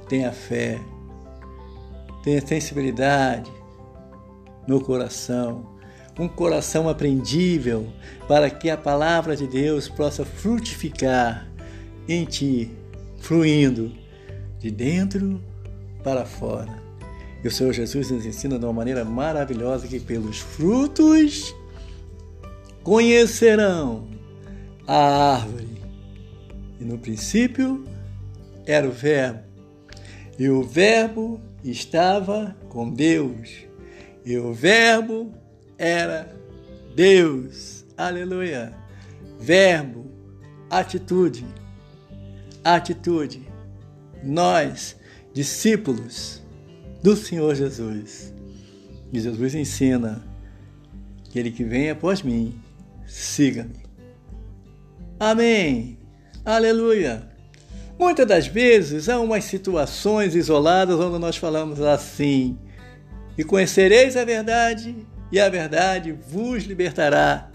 Tenha 0.08 0.32
fé, 0.32 0.80
tenha 2.24 2.40
sensibilidade 2.46 3.52
no 4.68 4.80
coração, 4.80 5.76
um 6.20 6.28
coração 6.28 6.88
aprendível 6.88 7.88
para 8.28 8.48
que 8.48 8.70
a 8.70 8.78
palavra 8.78 9.36
de 9.36 9.48
Deus 9.48 9.90
possa 9.90 10.24
frutificar 10.24 11.48
em 12.08 12.26
ti, 12.26 12.72
fluindo 13.18 13.92
de 14.60 14.70
dentro 14.70 15.42
para 16.04 16.28
fora. 16.28 16.87
E 17.48 17.50
o 17.50 17.52
Senhor 17.52 17.72
Jesus 17.72 18.12
nos 18.12 18.26
ensina 18.26 18.60
de 18.60 18.66
uma 18.66 18.74
maneira 18.74 19.06
maravilhosa 19.06 19.88
que 19.88 20.02
pelos 20.02 20.40
frutos 20.40 21.56
conhecerão 22.84 24.06
a 24.86 25.36
árvore. 25.36 25.82
E 26.78 26.84
no 26.84 26.98
princípio 26.98 27.86
era 28.66 28.86
o 28.86 28.92
Verbo. 28.92 29.40
E 30.38 30.50
o 30.50 30.62
Verbo 30.62 31.40
estava 31.64 32.54
com 32.68 32.90
Deus. 32.90 33.50
E 34.26 34.38
o 34.38 34.54
Verbo 34.54 35.34
era 35.78 36.36
Deus. 36.98 37.86
Aleluia. 37.96 38.74
Verbo, 39.40 40.06
atitude. 40.70 41.46
Atitude. 42.62 43.48
Nós, 44.22 44.98
discípulos, 45.34 46.46
do 47.08 47.16
Senhor 47.16 47.56
Jesus. 47.56 48.34
E 49.14 49.20
Jesus 49.22 49.56
ensina: 49.56 50.22
aquele 51.26 51.52
que 51.52 51.64
vem 51.64 51.90
após 51.90 52.22
mim, 52.22 52.54
siga-me. 53.06 53.80
Amém. 55.18 55.98
Aleluia. 56.44 57.32
Muitas 57.98 58.28
das 58.28 58.48
vezes 58.48 59.08
há 59.08 59.22
umas 59.22 59.46
situações 59.46 60.36
isoladas 60.36 61.00
onde 61.00 61.18
nós 61.18 61.38
falamos 61.38 61.80
assim: 61.80 62.60
E 63.38 63.44
conhecereis 63.46 64.18
a 64.18 64.26
verdade, 64.26 64.94
e 65.32 65.40
a 65.40 65.48
verdade 65.48 66.12
vos 66.12 66.66
libertará. 66.66 67.50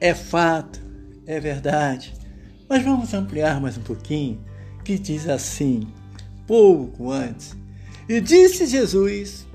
É 0.00 0.12
fato, 0.14 0.80
é 1.28 1.38
verdade. 1.38 2.12
Mas 2.68 2.82
vamos 2.82 3.14
ampliar 3.14 3.60
mais 3.60 3.78
um 3.78 3.82
pouquinho, 3.82 4.44
que 4.84 4.98
diz 4.98 5.28
assim, 5.28 5.86
pouco 6.44 7.12
antes: 7.12 7.56
e 8.08 8.20
disse 8.20 8.66
Jesus 8.66 9.46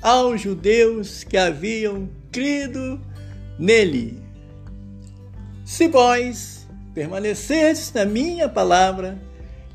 aos 0.00 0.40
judeus 0.40 1.24
que 1.24 1.36
haviam 1.36 2.08
crido 2.30 3.00
nele: 3.58 4.22
Se 5.64 5.88
vós 5.88 6.68
permanecerdes 6.94 7.92
na 7.92 8.04
minha 8.04 8.48
palavra, 8.48 9.18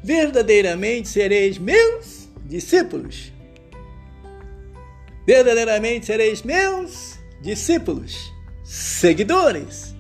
verdadeiramente 0.03 1.09
sereis 1.09 1.57
meus 1.57 2.29
discípulos. 2.45 3.33
Verdadeiramente 5.25 6.05
sereis 6.05 6.43
meus 6.43 7.19
discípulos, 7.41 8.31
seguidores. 8.63 9.95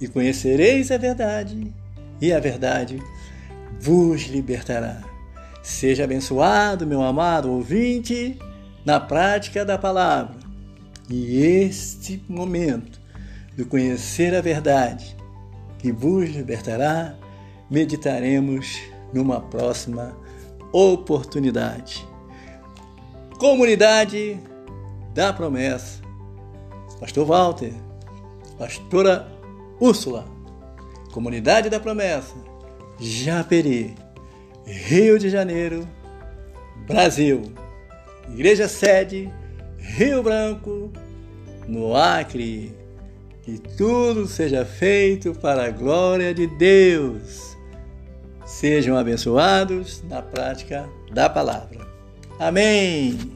E 0.00 0.06
conhecereis 0.06 0.90
a 0.90 0.98
verdade, 0.98 1.72
e 2.20 2.32
a 2.32 2.38
verdade 2.38 3.02
vos 3.80 4.22
libertará. 4.26 5.15
Seja 5.66 6.04
abençoado, 6.04 6.86
meu 6.86 7.02
amado 7.02 7.50
ouvinte, 7.50 8.38
na 8.84 9.00
prática 9.00 9.64
da 9.64 9.76
palavra. 9.76 10.36
E 11.10 11.38
este 11.42 12.22
momento 12.28 13.00
de 13.56 13.64
conhecer 13.64 14.32
a 14.36 14.40
verdade 14.40 15.16
que 15.80 15.90
vos 15.90 16.30
libertará, 16.30 17.16
meditaremos 17.68 18.78
numa 19.12 19.40
próxima 19.40 20.16
oportunidade. 20.72 22.06
Comunidade 23.36 24.38
da 25.12 25.32
Promessa. 25.32 26.00
Pastor 27.00 27.26
Walter, 27.26 27.74
Pastora 28.56 29.26
Úrsula, 29.80 30.28
Comunidade 31.12 31.68
da 31.68 31.80
Promessa, 31.80 32.36
Japeri 33.00 34.05
Rio 34.66 35.16
de 35.18 35.30
Janeiro, 35.30 35.88
Brasil. 36.88 37.52
Igreja 38.28 38.66
sede, 38.66 39.32
Rio 39.78 40.22
Branco, 40.22 40.92
no 41.68 41.96
Acre. 41.96 42.74
Que 43.42 43.60
tudo 43.76 44.26
seja 44.26 44.64
feito 44.64 45.32
para 45.32 45.66
a 45.66 45.70
glória 45.70 46.34
de 46.34 46.48
Deus. 46.48 47.56
Sejam 48.44 48.96
abençoados 48.96 50.02
na 50.08 50.20
prática 50.20 50.88
da 51.12 51.30
palavra. 51.30 51.86
Amém. 52.40 53.35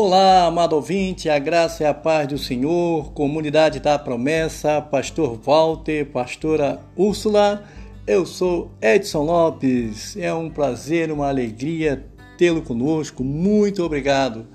Olá, 0.00 0.44
amado 0.44 0.76
ouvinte, 0.76 1.28
a 1.28 1.40
graça 1.40 1.82
e 1.82 1.86
a 1.86 1.92
paz 1.92 2.28
do 2.28 2.38
Senhor, 2.38 3.10
comunidade 3.14 3.80
da 3.80 3.98
promessa, 3.98 4.80
pastor 4.80 5.36
Walter, 5.42 6.06
pastora 6.06 6.80
Úrsula, 6.96 7.64
eu 8.06 8.24
sou 8.24 8.70
Edson 8.80 9.24
Lopes, 9.24 10.16
é 10.16 10.32
um 10.32 10.50
prazer, 10.50 11.10
uma 11.10 11.26
alegria 11.26 12.06
tê-lo 12.38 12.62
conosco, 12.62 13.24
muito 13.24 13.82
obrigado 13.82 14.46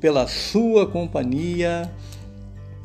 pela 0.00 0.28
sua 0.28 0.86
companhia 0.86 1.90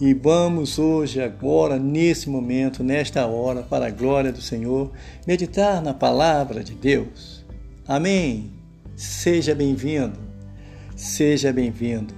e 0.02 0.12
vamos 0.12 0.80
hoje, 0.80 1.22
agora, 1.22 1.78
nesse 1.78 2.28
momento, 2.28 2.84
nesta 2.84 3.28
hora, 3.28 3.62
para 3.62 3.86
a 3.86 3.92
glória 3.92 4.32
do 4.32 4.42
Senhor, 4.42 4.92
meditar 5.28 5.80
na 5.80 5.94
palavra 5.94 6.64
de 6.64 6.74
Deus. 6.74 7.46
Amém? 7.88 8.52
Seja 8.96 9.54
bem-vindo. 9.54 10.29
Seja 11.00 11.54
bem-vindo 11.54 12.14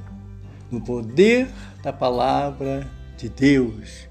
no 0.71 0.81
poder 0.81 1.47
da 1.83 1.93
palavra 1.93 2.89
de 3.15 3.29
Deus. 3.29 4.09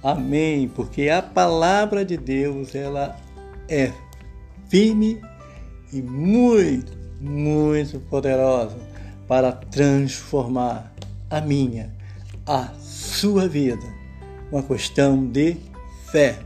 Amém, 0.00 0.68
porque 0.68 1.08
a 1.08 1.20
palavra 1.20 2.04
de 2.04 2.16
Deus 2.16 2.76
ela 2.76 3.16
é 3.68 3.92
firme 4.68 5.20
e 5.92 6.00
muito, 6.00 6.96
muito 7.20 7.98
poderosa 8.08 8.76
para 9.26 9.50
transformar 9.50 10.94
a 11.28 11.40
minha, 11.40 11.92
a 12.46 12.68
sua 12.78 13.48
vida. 13.48 13.84
Uma 14.52 14.62
questão 14.62 15.26
de 15.26 15.56
fé. 16.12 16.38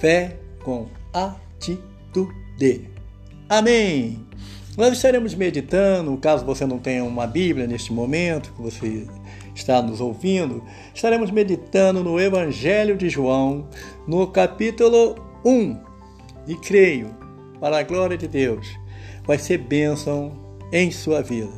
Fé 0.00 0.38
com 0.62 0.88
atitude. 1.12 2.88
Amém. 3.50 4.26
Nós 4.76 4.94
estaremos 4.94 5.36
meditando, 5.36 6.16
caso 6.16 6.44
você 6.44 6.66
não 6.66 6.80
tenha 6.80 7.04
uma 7.04 7.28
Bíblia 7.28 7.64
neste 7.64 7.92
momento, 7.92 8.52
que 8.54 8.60
você 8.60 9.06
está 9.54 9.80
nos 9.80 10.00
ouvindo, 10.00 10.64
estaremos 10.92 11.30
meditando 11.30 12.02
no 12.02 12.18
Evangelho 12.18 12.96
de 12.96 13.08
João, 13.08 13.68
no 14.04 14.26
capítulo 14.26 15.14
1. 15.44 15.78
E 16.48 16.56
creio, 16.56 17.14
para 17.60 17.78
a 17.78 17.82
glória 17.84 18.18
de 18.18 18.26
Deus, 18.26 18.66
vai 19.24 19.38
ser 19.38 19.58
bênção 19.58 20.32
em 20.72 20.90
sua 20.90 21.22
vida. 21.22 21.52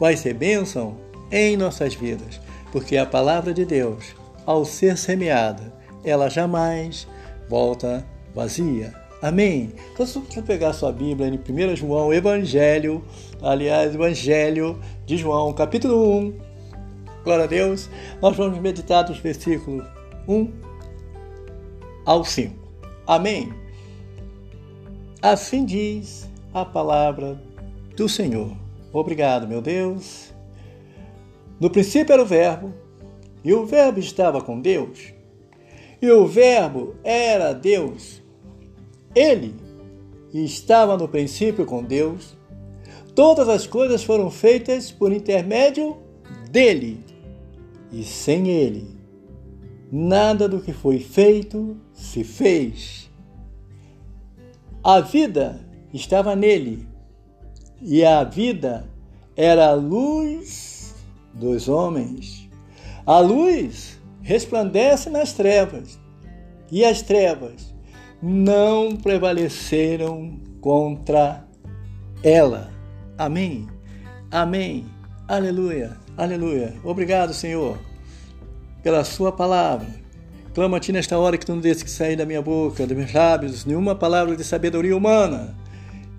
Vai 0.00 0.16
ser 0.16 0.32
bênção 0.32 0.96
em 1.30 1.58
nossas 1.58 1.94
vidas, 1.94 2.40
porque 2.72 2.96
a 2.96 3.04
palavra 3.04 3.52
de 3.52 3.66
Deus, 3.66 4.16
ao 4.46 4.64
ser 4.64 4.96
semeada, 4.96 5.74
ela 6.02 6.30
jamais 6.30 7.06
volta 7.50 8.06
vazia. 8.34 9.05
Amém? 9.22 9.72
Então, 9.92 10.06
se 10.06 10.18
você 10.18 10.42
pegar 10.42 10.72
sua 10.72 10.92
Bíblia 10.92 11.28
em 11.28 11.38
1 11.38 11.76
João, 11.76 12.12
Evangelho, 12.12 13.02
aliás, 13.40 13.94
Evangelho 13.94 14.78
de 15.06 15.16
João, 15.16 15.52
capítulo 15.54 16.18
1, 16.18 16.38
glória 17.24 17.44
a 17.44 17.46
Deus, 17.46 17.88
nós 18.20 18.36
vamos 18.36 18.58
meditar 18.58 19.04
dos 19.04 19.18
versículos 19.18 19.86
1 20.28 20.52
ao 22.04 22.24
5. 22.24 22.54
Amém? 23.06 23.52
Assim 25.22 25.64
diz 25.64 26.28
a 26.52 26.64
palavra 26.64 27.40
do 27.96 28.08
Senhor. 28.08 28.54
Obrigado, 28.92 29.48
meu 29.48 29.62
Deus. 29.62 30.32
No 31.58 31.70
princípio 31.70 32.12
era 32.12 32.22
o 32.22 32.26
Verbo, 32.26 32.72
e 33.42 33.54
o 33.54 33.64
Verbo 33.64 33.98
estava 33.98 34.42
com 34.42 34.60
Deus, 34.60 35.14
e 36.02 36.10
o 36.10 36.26
Verbo 36.26 36.94
era 37.02 37.54
Deus. 37.54 38.25
Ele 39.16 39.54
estava 40.34 40.94
no 40.94 41.08
princípio 41.08 41.64
com 41.64 41.82
Deus. 41.82 42.36
Todas 43.14 43.48
as 43.48 43.66
coisas 43.66 44.04
foram 44.04 44.30
feitas 44.30 44.92
por 44.92 45.10
intermédio 45.10 45.96
dele, 46.50 47.02
e 47.90 48.04
sem 48.04 48.48
ele, 48.48 48.94
nada 49.90 50.46
do 50.46 50.60
que 50.60 50.70
foi 50.70 50.98
feito 50.98 51.78
se 51.94 52.22
fez. 52.22 53.10
A 54.84 55.00
vida 55.00 55.66
estava 55.94 56.36
nele, 56.36 56.86
e 57.80 58.04
a 58.04 58.22
vida 58.22 58.86
era 59.34 59.68
a 59.68 59.74
luz 59.74 60.94
dos 61.32 61.70
homens. 61.70 62.50
A 63.06 63.18
luz 63.20 63.98
resplandece 64.20 65.08
nas 65.08 65.32
trevas, 65.32 65.98
e 66.70 66.84
as 66.84 67.00
trevas 67.00 67.75
não 68.22 68.96
prevaleceram 68.96 70.40
contra 70.60 71.44
ela. 72.22 72.70
Amém. 73.18 73.66
Amém. 74.30 74.86
Aleluia. 75.28 75.96
Aleluia. 76.16 76.74
Obrigado, 76.82 77.34
Senhor, 77.34 77.78
pela 78.82 79.04
sua 79.04 79.30
palavra. 79.30 79.88
Clamo 80.54 80.74
a 80.74 80.80
ti 80.80 80.90
nesta 80.90 81.18
hora 81.18 81.36
que 81.36 81.44
tu 81.44 81.52
não 81.54 81.60
deixes 81.60 81.82
que 81.82 81.90
sair 81.90 82.16
da 82.16 82.24
minha 82.24 82.40
boca, 82.40 82.86
dos 82.86 82.96
meus 82.96 83.12
lábios, 83.12 83.66
nenhuma 83.66 83.94
palavra 83.94 84.34
de 84.34 84.42
sabedoria 84.42 84.96
humana, 84.96 85.54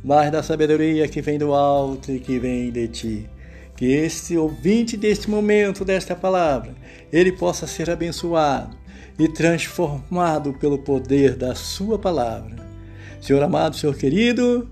mas 0.04 0.32
da 0.32 0.44
sabedoria 0.44 1.08
que 1.08 1.22
vem 1.22 1.40
do 1.40 1.54
alto 1.54 2.12
e 2.12 2.20
que 2.20 2.38
vem 2.38 2.72
de 2.72 2.88
ti. 2.88 3.30
Que 3.76 3.86
este 3.86 4.38
ouvinte 4.38 4.96
deste 4.96 5.30
momento, 5.30 5.84
desta 5.84 6.16
palavra, 6.16 6.76
ele 7.12 7.32
possa 7.32 7.66
ser 7.66 7.90
abençoado 7.90 8.78
e 9.20 9.28
transformado 9.28 10.54
pelo 10.54 10.78
poder 10.78 11.36
da 11.36 11.56
Sua 11.56 11.98
palavra. 11.98 12.68
Senhor 13.22 13.42
amado, 13.42 13.76
Senhor 13.76 13.96
querido, 13.96 14.70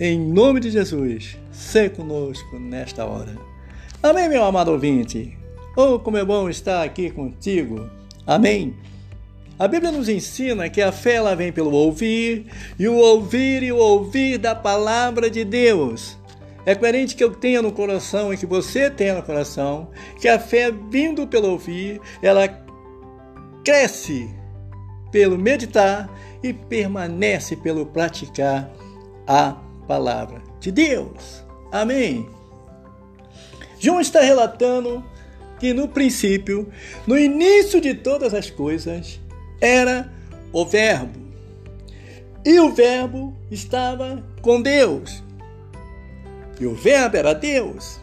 em 0.00 0.18
nome 0.18 0.58
de 0.60 0.70
Jesus, 0.70 1.36
seja 1.50 1.90
conosco 1.90 2.58
nesta 2.58 3.04
hora. 3.04 3.36
Amém, 4.02 4.28
meu 4.28 4.42
amado 4.42 4.72
ouvinte? 4.72 5.36
Oh, 5.76 5.98
como 5.98 6.16
é 6.16 6.24
bom 6.24 6.48
estar 6.48 6.82
aqui 6.82 7.10
contigo. 7.10 7.88
Amém. 8.26 8.74
A 9.58 9.68
Bíblia 9.68 9.92
nos 9.92 10.08
ensina 10.08 10.68
que 10.68 10.82
a 10.82 10.90
fé 10.90 11.14
ela 11.14 11.36
vem 11.36 11.52
pelo 11.52 11.70
ouvir, 11.72 12.46
e 12.78 12.88
o 12.88 12.96
ouvir 12.96 13.62
e 13.62 13.70
o 13.70 13.76
ouvir 13.76 14.38
da 14.38 14.54
palavra 14.54 15.30
de 15.30 15.44
Deus. 15.44 16.18
É 16.64 16.74
coerente 16.74 17.14
que 17.14 17.22
eu 17.22 17.30
tenha 17.30 17.60
no 17.60 17.72
coração 17.72 18.32
e 18.32 18.36
que 18.36 18.46
você 18.46 18.88
tenha 18.88 19.14
no 19.14 19.22
coração 19.22 19.90
que 20.20 20.28
a 20.28 20.38
fé 20.38 20.70
vindo 20.70 21.26
pelo 21.26 21.50
ouvir, 21.50 22.00
ela 22.22 22.48
cresce 23.64 24.28
pelo 25.10 25.38
meditar 25.38 26.10
e 26.42 26.52
permanece 26.52 27.56
pelo 27.56 27.86
praticar 27.86 28.70
a 29.26 29.56
palavra 29.86 30.42
de 30.58 30.72
Deus. 30.72 31.44
Amém. 31.70 32.28
João 33.78 34.00
está 34.00 34.20
relatando 34.20 35.04
que 35.58 35.72
no 35.72 35.88
princípio, 35.88 36.68
no 37.06 37.18
início 37.18 37.80
de 37.80 37.94
todas 37.94 38.34
as 38.34 38.50
coisas, 38.50 39.20
era 39.60 40.12
o 40.52 40.64
Verbo. 40.64 41.20
E 42.44 42.58
o 42.58 42.72
Verbo 42.72 43.36
estava 43.50 44.24
com 44.40 44.60
Deus. 44.60 45.22
E 46.60 46.66
o 46.66 46.74
Verbo 46.74 47.16
era 47.16 47.32
Deus. 47.32 48.00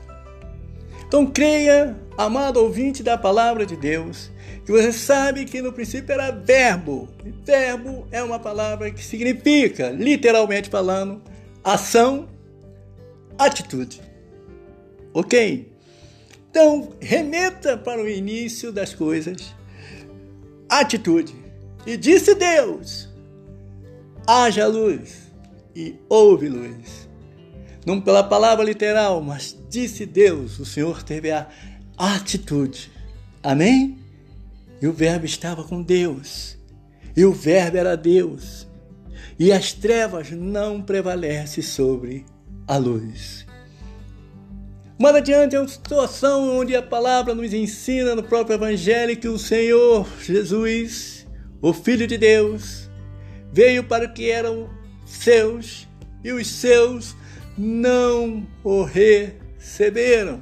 Então 1.05 1.25
creia, 1.25 1.97
amado 2.17 2.57
ouvinte 2.57 3.03
da 3.03 3.17
palavra 3.17 3.65
de 3.65 3.75
Deus, 3.75 4.31
que 4.69 4.73
você 4.73 4.93
sabe 4.93 5.45
que 5.45 5.63
no 5.63 5.73
princípio 5.73 6.13
era 6.13 6.29
verbo. 6.29 7.09
E 7.25 7.31
verbo 7.31 8.07
é 8.11 8.21
uma 8.21 8.37
palavra 8.37 8.91
que 8.91 9.03
significa, 9.03 9.89
literalmente 9.89 10.69
falando, 10.69 11.23
ação, 11.63 12.29
atitude. 13.35 13.99
Ok? 15.11 15.73
Então, 16.51 16.93
remeta 17.01 17.75
para 17.75 17.99
o 17.99 18.07
início 18.07 18.71
das 18.71 18.93
coisas, 18.93 19.55
atitude. 20.69 21.33
E 21.83 21.97
disse 21.97 22.35
Deus: 22.35 23.09
haja 24.27 24.67
luz, 24.67 25.31
e 25.75 25.95
houve 26.07 26.47
luz. 26.47 27.09
Não 27.87 27.99
pela 27.99 28.23
palavra 28.23 28.63
literal, 28.63 29.19
mas 29.19 29.57
disse 29.67 30.05
Deus, 30.05 30.59
o 30.59 30.65
Senhor 30.65 31.01
teve 31.01 31.31
a 31.31 31.47
atitude. 31.97 32.91
Amém? 33.41 33.98
E 34.81 34.87
o 34.87 34.93
Verbo 34.93 35.25
estava 35.25 35.63
com 35.63 35.81
Deus. 35.81 36.57
E 37.15 37.25
o 37.25 37.33
Verbo 37.33 37.77
era 37.77 37.97
Deus. 37.97 38.67
E 39.37 39.51
as 39.51 39.73
trevas 39.73 40.31
não 40.31 40.81
prevalecem 40.81 41.63
sobre 41.63 42.25
a 42.67 42.77
luz. 42.77 43.45
Mas 45.01 45.15
adiante 45.15 45.55
é 45.55 45.59
uma 45.59 45.67
situação 45.67 46.59
onde 46.59 46.75
a 46.75 46.81
palavra 46.81 47.33
nos 47.33 47.53
ensina 47.53 48.15
no 48.15 48.23
próprio 48.23 48.55
Evangelho 48.55 49.15
que 49.15 49.29
o 49.29 49.39
Senhor 49.39 50.05
Jesus, 50.21 51.25
o 51.61 51.71
Filho 51.71 52.05
de 52.05 52.17
Deus, 52.17 52.89
veio 53.51 53.83
para 53.83 54.05
o 54.05 54.13
que 54.13 54.29
eram 54.29 54.69
seus 55.05 55.87
e 56.21 56.33
os 56.33 56.47
seus 56.47 57.15
não 57.57 58.45
o 58.61 58.83
receberam. 58.83 60.41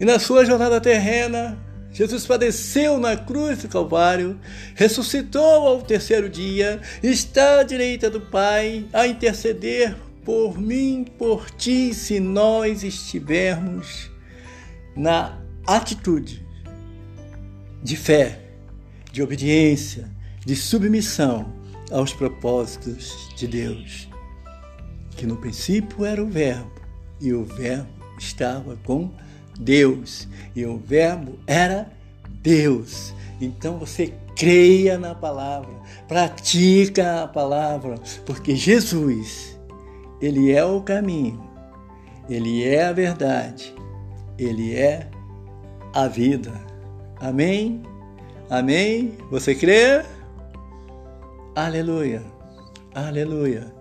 E 0.00 0.04
na 0.04 0.18
sua 0.18 0.44
jornada 0.44 0.80
terrena, 0.80 1.58
Jesus 1.98 2.24
padeceu 2.24 2.96
na 2.96 3.16
cruz 3.16 3.58
do 3.58 3.68
Calvário, 3.68 4.38
ressuscitou 4.76 5.66
ao 5.66 5.82
terceiro 5.82 6.28
dia, 6.28 6.80
está 7.02 7.58
à 7.58 7.62
direita 7.64 8.08
do 8.08 8.20
Pai 8.20 8.86
a 8.92 9.04
interceder 9.08 9.96
por 10.24 10.56
mim, 10.56 11.04
por 11.18 11.50
ti, 11.50 11.92
se 11.92 12.20
nós 12.20 12.84
estivermos 12.84 14.12
na 14.94 15.40
atitude 15.66 16.46
de 17.82 17.96
fé, 17.96 18.42
de 19.10 19.20
obediência, 19.20 20.08
de 20.46 20.54
submissão 20.54 21.52
aos 21.90 22.12
propósitos 22.12 23.28
de 23.36 23.48
Deus. 23.48 24.08
Que 25.16 25.26
no 25.26 25.36
princípio 25.36 26.04
era 26.04 26.22
o 26.22 26.30
Verbo, 26.30 26.80
e 27.20 27.32
o 27.32 27.44
Verbo 27.44 27.88
estava 28.20 28.76
com 28.84 29.08
Deus 29.08 29.27
Deus 29.58 30.28
e 30.54 30.64
o 30.64 30.78
Verbo 30.78 31.38
era 31.46 31.90
Deus. 32.42 33.12
Então 33.40 33.78
você 33.78 34.14
creia 34.36 34.98
na 34.98 35.14
palavra, 35.14 35.74
pratica 36.06 37.24
a 37.24 37.28
palavra, 37.28 37.96
porque 38.24 38.54
Jesus, 38.54 39.58
ele 40.20 40.52
é 40.52 40.64
o 40.64 40.80
caminho, 40.80 41.40
ele 42.28 42.64
é 42.64 42.84
a 42.84 42.92
verdade, 42.92 43.74
ele 44.38 44.74
é 44.74 45.08
a 45.92 46.06
vida. 46.06 46.52
Amém? 47.20 47.82
Amém? 48.48 49.18
Você 49.30 49.54
crê? 49.54 50.02
Aleluia. 51.54 52.22
Aleluia. 52.94 53.72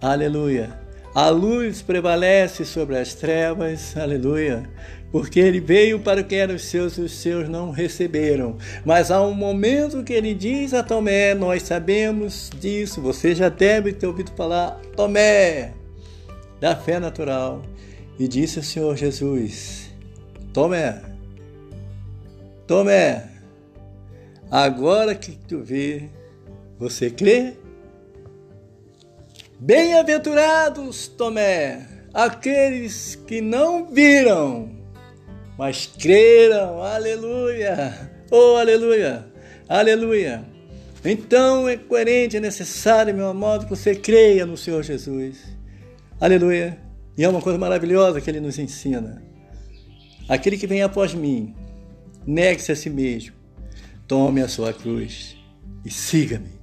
Aleluia. 0.00 0.87
A 1.14 1.30
luz 1.30 1.82
prevalece 1.82 2.64
sobre 2.64 2.96
as 2.98 3.14
trevas, 3.14 3.96
aleluia, 3.96 4.68
porque 5.10 5.40
ele 5.40 5.58
veio 5.58 5.98
para 5.98 6.20
o 6.20 6.24
que 6.24 6.34
eram 6.34 6.54
os 6.54 6.64
seus 6.64 6.98
e 6.98 7.00
os 7.00 7.12
seus 7.12 7.48
não 7.48 7.70
receberam. 7.70 8.56
Mas 8.84 9.10
há 9.10 9.22
um 9.22 9.32
momento 9.32 10.04
que 10.04 10.12
ele 10.12 10.34
diz 10.34 10.74
a 10.74 10.82
Tomé, 10.82 11.34
nós 11.34 11.62
sabemos 11.62 12.50
disso, 12.60 13.00
você 13.00 13.34
já 13.34 13.48
deve 13.48 13.92
ter 13.92 14.06
ouvido 14.06 14.30
falar, 14.36 14.80
Tomé, 14.94 15.72
da 16.60 16.76
fé 16.76 17.00
natural. 17.00 17.62
E 18.18 18.26
disse 18.26 18.58
o 18.58 18.64
Senhor 18.64 18.96
Jesus: 18.96 19.90
Tomé, 20.52 21.00
Tomé, 22.66 23.28
agora 24.50 25.14
que 25.14 25.32
tu 25.32 25.62
vê, 25.62 26.08
você 26.78 27.10
crê? 27.10 27.54
Bem-aventurados, 29.60 31.08
Tomé, 31.08 31.84
aqueles 32.14 33.16
que 33.16 33.40
não 33.40 33.90
viram, 33.90 34.70
mas 35.58 35.84
creram. 35.98 36.80
Aleluia! 36.80 38.08
Oh, 38.30 38.54
aleluia! 38.54 39.26
Aleluia! 39.68 40.44
Então 41.04 41.68
é 41.68 41.76
coerente, 41.76 42.36
é 42.36 42.40
necessário, 42.40 43.12
meu 43.12 43.26
amado, 43.26 43.64
que 43.64 43.70
você 43.70 43.96
creia 43.96 44.46
no 44.46 44.56
Senhor 44.56 44.84
Jesus. 44.84 45.38
Aleluia! 46.20 46.78
E 47.16 47.24
é 47.24 47.28
uma 47.28 47.42
coisa 47.42 47.58
maravilhosa 47.58 48.20
que 48.20 48.30
ele 48.30 48.40
nos 48.40 48.60
ensina. 48.60 49.20
Aquele 50.28 50.56
que 50.56 50.68
vem 50.68 50.82
após 50.82 51.14
mim, 51.14 51.52
negue-se 52.24 52.70
a 52.70 52.76
si 52.76 52.88
mesmo, 52.88 53.34
tome 54.06 54.40
a 54.40 54.46
sua 54.46 54.72
cruz 54.72 55.36
e 55.84 55.90
siga-me. 55.90 56.57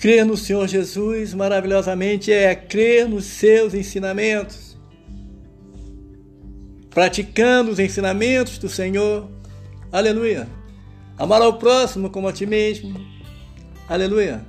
Crer 0.00 0.24
no 0.24 0.36
Senhor 0.36 0.68
Jesus 0.68 1.32
maravilhosamente 1.32 2.32
é 2.32 2.54
crer 2.54 3.08
nos 3.08 3.24
seus 3.24 3.74
ensinamentos. 3.74 4.76
Praticando 6.90 7.70
os 7.70 7.78
ensinamentos 7.78 8.58
do 8.58 8.68
Senhor. 8.68 9.28
Aleluia. 9.90 10.48
Amar 11.18 11.40
ao 11.40 11.58
próximo 11.58 12.10
como 12.10 12.28
a 12.28 12.32
ti 12.32 12.46
mesmo. 12.46 12.94
Aleluia. 13.88 14.44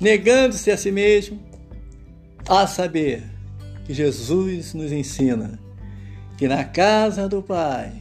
Negando-se 0.00 0.70
a 0.70 0.76
si 0.76 0.90
mesmo. 0.90 1.40
A 2.48 2.66
saber 2.66 3.22
que 3.84 3.94
Jesus 3.94 4.74
nos 4.74 4.90
ensina 4.90 5.60
que 6.36 6.48
na 6.48 6.64
casa 6.64 7.28
do 7.28 7.42
Pai 7.42 7.92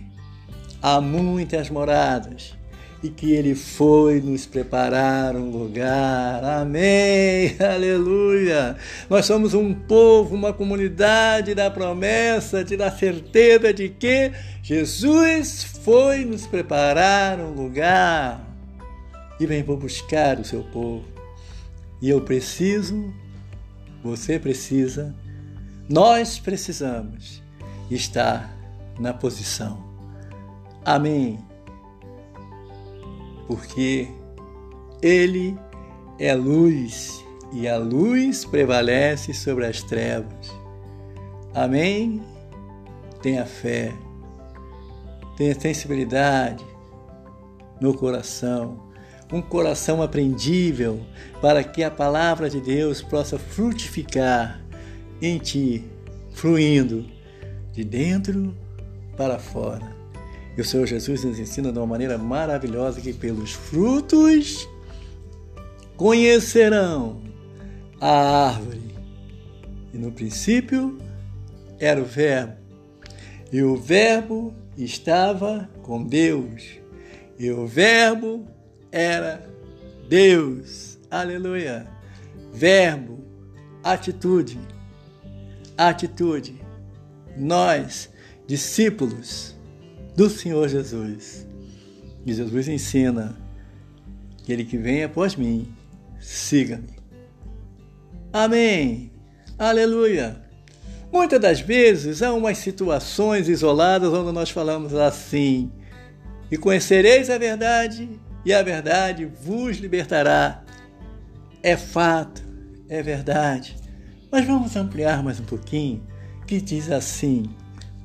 há 0.82 1.02
muitas 1.02 1.70
moradas 1.70 2.56
e 3.02 3.10
que 3.10 3.32
Ele 3.32 3.56
foi 3.56 4.20
nos 4.20 4.46
preparar 4.46 5.36
um 5.36 5.50
lugar. 5.50 6.44
Amém! 6.44 7.56
Aleluia! 7.60 8.76
Nós 9.10 9.26
somos 9.26 9.54
um 9.54 9.74
povo, 9.74 10.36
uma 10.36 10.52
comunidade 10.52 11.56
da 11.56 11.72
promessa, 11.72 12.64
de 12.64 12.76
da 12.76 12.92
certeza 12.92 13.74
de 13.74 13.90
que 13.90 14.32
Jesus 14.62 15.64
foi 15.64 16.26
nos 16.26 16.46
preparar 16.46 17.40
um 17.40 17.52
lugar 17.52 18.46
e 19.40 19.46
vem 19.46 19.64
por 19.64 19.78
buscar 19.78 20.38
o 20.38 20.46
seu 20.46 20.64
povo. 20.64 21.06
E 22.02 22.10
eu 22.10 22.22
preciso, 22.22 23.14
você 24.04 24.38
precisa, 24.38 25.16
nós 25.90 26.38
precisamos 26.38 27.42
estar 27.90 28.54
na 29.00 29.14
posição. 29.14 29.88
Amém 30.84 31.49
porque 33.50 34.08
Ele 35.02 35.58
é 36.20 36.36
luz 36.36 37.26
e 37.52 37.68
a 37.68 37.78
luz 37.78 38.46
prevalece 38.46 39.34
sobre 39.34 39.66
as 39.66 39.82
trevas. 39.82 40.54
Amém? 41.52 42.22
Tenha 43.24 43.48
fé, 43.48 43.92
tenha 45.36 45.60
sensibilidade 45.60 46.64
no 47.82 47.92
coração, 47.92 48.88
um 49.34 49.42
coração 49.42 50.04
aprendível 50.04 51.02
para 51.42 51.64
que 51.64 51.84
a 51.84 51.90
palavra 51.90 52.52
de 52.52 52.62
Deus 52.62 53.02
possa 53.02 53.40
frutificar 53.40 54.62
em 55.20 55.40
ti, 55.40 55.84
fluindo 56.34 57.04
de 57.74 57.84
dentro 57.84 58.56
para 59.18 59.40
fora. 59.40 59.99
E 60.60 60.62
o 60.62 60.66
Senhor 60.66 60.86
Jesus 60.86 61.24
nos 61.24 61.40
ensina 61.40 61.72
de 61.72 61.80
uma 61.80 61.88
maneira 61.88 62.18
maravilhosa 62.18 63.00
que 63.00 63.14
pelos 63.14 63.54
frutos 63.54 64.68
conhecerão 65.96 67.22
a 68.02 68.48
árvore. 68.48 68.94
E 69.94 69.98
no 69.98 70.12
princípio 70.12 70.98
era 71.80 72.02
o 72.02 72.04
Verbo. 72.04 72.58
E 73.54 73.64
o 73.64 73.78
Verbo 73.78 74.54
estava 74.78 75.70
com 75.82 76.04
Deus. 76.04 76.66
E 77.40 77.50
o 77.50 77.66
Verbo 77.66 78.46
era 78.92 79.50
Deus. 80.10 81.00
Aleluia. 81.10 81.88
Verbo, 82.52 83.24
atitude. 83.82 84.60
Atitude. 85.78 86.62
Nós, 87.38 88.10
discípulos, 88.46 89.58
do 90.20 90.30
Senhor 90.30 90.68
Jesus. 90.68 91.48
E 92.26 92.34
Jesus 92.34 92.68
ensina: 92.68 93.38
aquele 94.42 94.66
que 94.66 94.78
vem 94.78 95.02
após 95.02 95.38
mim, 95.38 95.74
siga-me. 96.20 97.00
Amém. 98.34 99.14
Aleluia. 99.58 100.44
Muitas 101.10 101.40
das 101.40 101.62
vezes 101.62 102.22
há 102.22 102.34
umas 102.34 102.58
situações 102.58 103.48
isoladas 103.48 104.12
onde 104.12 104.34
nós 104.34 104.50
falamos 104.50 104.94
assim: 104.94 105.72
E 106.52 106.58
conhecereis 106.58 107.30
a 107.30 107.38
verdade, 107.38 108.10
e 108.44 108.54
a 108.54 108.62
verdade 108.62 109.26
vos 109.26 109.78
libertará. 109.78 110.66
É 111.64 111.78
fato, 111.78 112.44
é 112.90 113.02
verdade. 113.02 113.78
Mas 114.30 114.46
vamos 114.46 114.76
ampliar 114.76 115.24
mais 115.24 115.40
um 115.40 115.46
pouquinho, 115.46 116.06
que 116.46 116.60
diz 116.60 116.92
assim, 116.92 117.46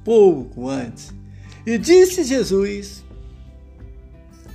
pouco 0.04 0.68
antes. 0.68 1.12
E 1.66 1.78
disse 1.78 2.22
Jesus 2.24 3.02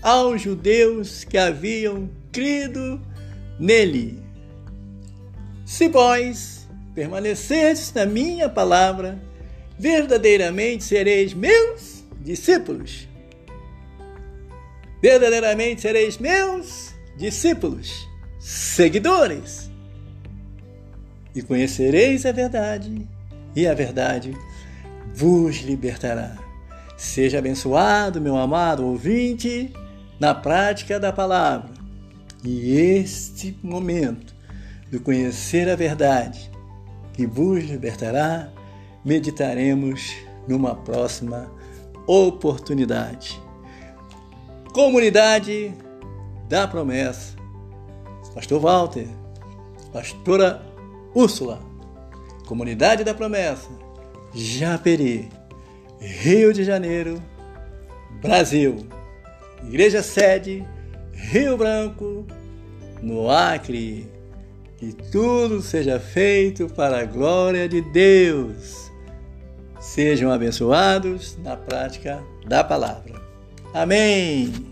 aos 0.01 0.41
judeus 0.41 1.23
que 1.23 1.37
haviam 1.37 2.09
crido 2.31 3.01
nele: 3.59 4.21
Se 5.65 5.89
vós 5.89 6.67
permanecerdes 6.93 7.93
na 7.93 8.05
minha 8.05 8.47
palavra, 8.47 9.19
verdadeiramente 9.77 10.83
sereis 10.83 11.33
meus 11.33 12.03
discípulos. 12.21 13.07
Verdadeiramente 15.01 15.81
sereis 15.81 16.17
meus 16.17 16.93
discípulos, 17.17 18.07
seguidores. 18.39 19.69
E 21.33 21.41
conhecereis 21.41 22.25
a 22.25 22.31
verdade, 22.31 23.07
e 23.55 23.65
a 23.65 23.73
verdade 23.73 24.35
vos 25.13 25.57
libertará. 25.57 26.48
Seja 26.99 27.39
abençoado, 27.39 28.19
meu 28.19 28.35
amado 28.35 28.85
ouvinte, 28.85 29.73
na 30.19 30.35
prática 30.35 30.99
da 30.99 31.13
palavra. 31.13 31.69
E 32.43 32.73
este 32.77 33.57
momento 33.63 34.35
de 34.91 34.99
conhecer 34.99 35.69
a 35.69 35.77
verdade 35.77 36.51
que 37.13 37.25
vos 37.25 37.63
libertará, 37.63 38.49
meditaremos 39.05 40.13
numa 40.45 40.75
próxima 40.75 41.49
oportunidade. 42.05 43.41
Comunidade 44.73 45.73
da 46.49 46.67
Promessa. 46.67 47.33
Pastor 48.35 48.59
Walter, 48.59 49.07
Pastora 49.93 50.61
Úrsula, 51.15 51.61
Comunidade 52.45 53.05
da 53.05 53.13
Promessa, 53.13 53.69
Japeri. 54.35 55.38
Rio 55.99 56.53
de 56.53 56.63
Janeiro, 56.63 57.21
Brasil. 58.21 58.87
Igreja 59.67 60.01
sede, 60.01 60.65
Rio 61.13 61.57
Branco, 61.57 62.25
no 63.01 63.29
Acre. 63.29 64.07
Que 64.77 64.93
tudo 64.93 65.61
seja 65.61 65.99
feito 65.99 66.69
para 66.69 67.01
a 67.01 67.05
glória 67.05 67.67
de 67.67 67.81
Deus. 67.81 68.89
Sejam 69.81 70.31
abençoados 70.31 71.37
na 71.43 71.57
prática 71.57 72.23
da 72.47 72.63
palavra. 72.63 73.21
Amém. 73.73 74.68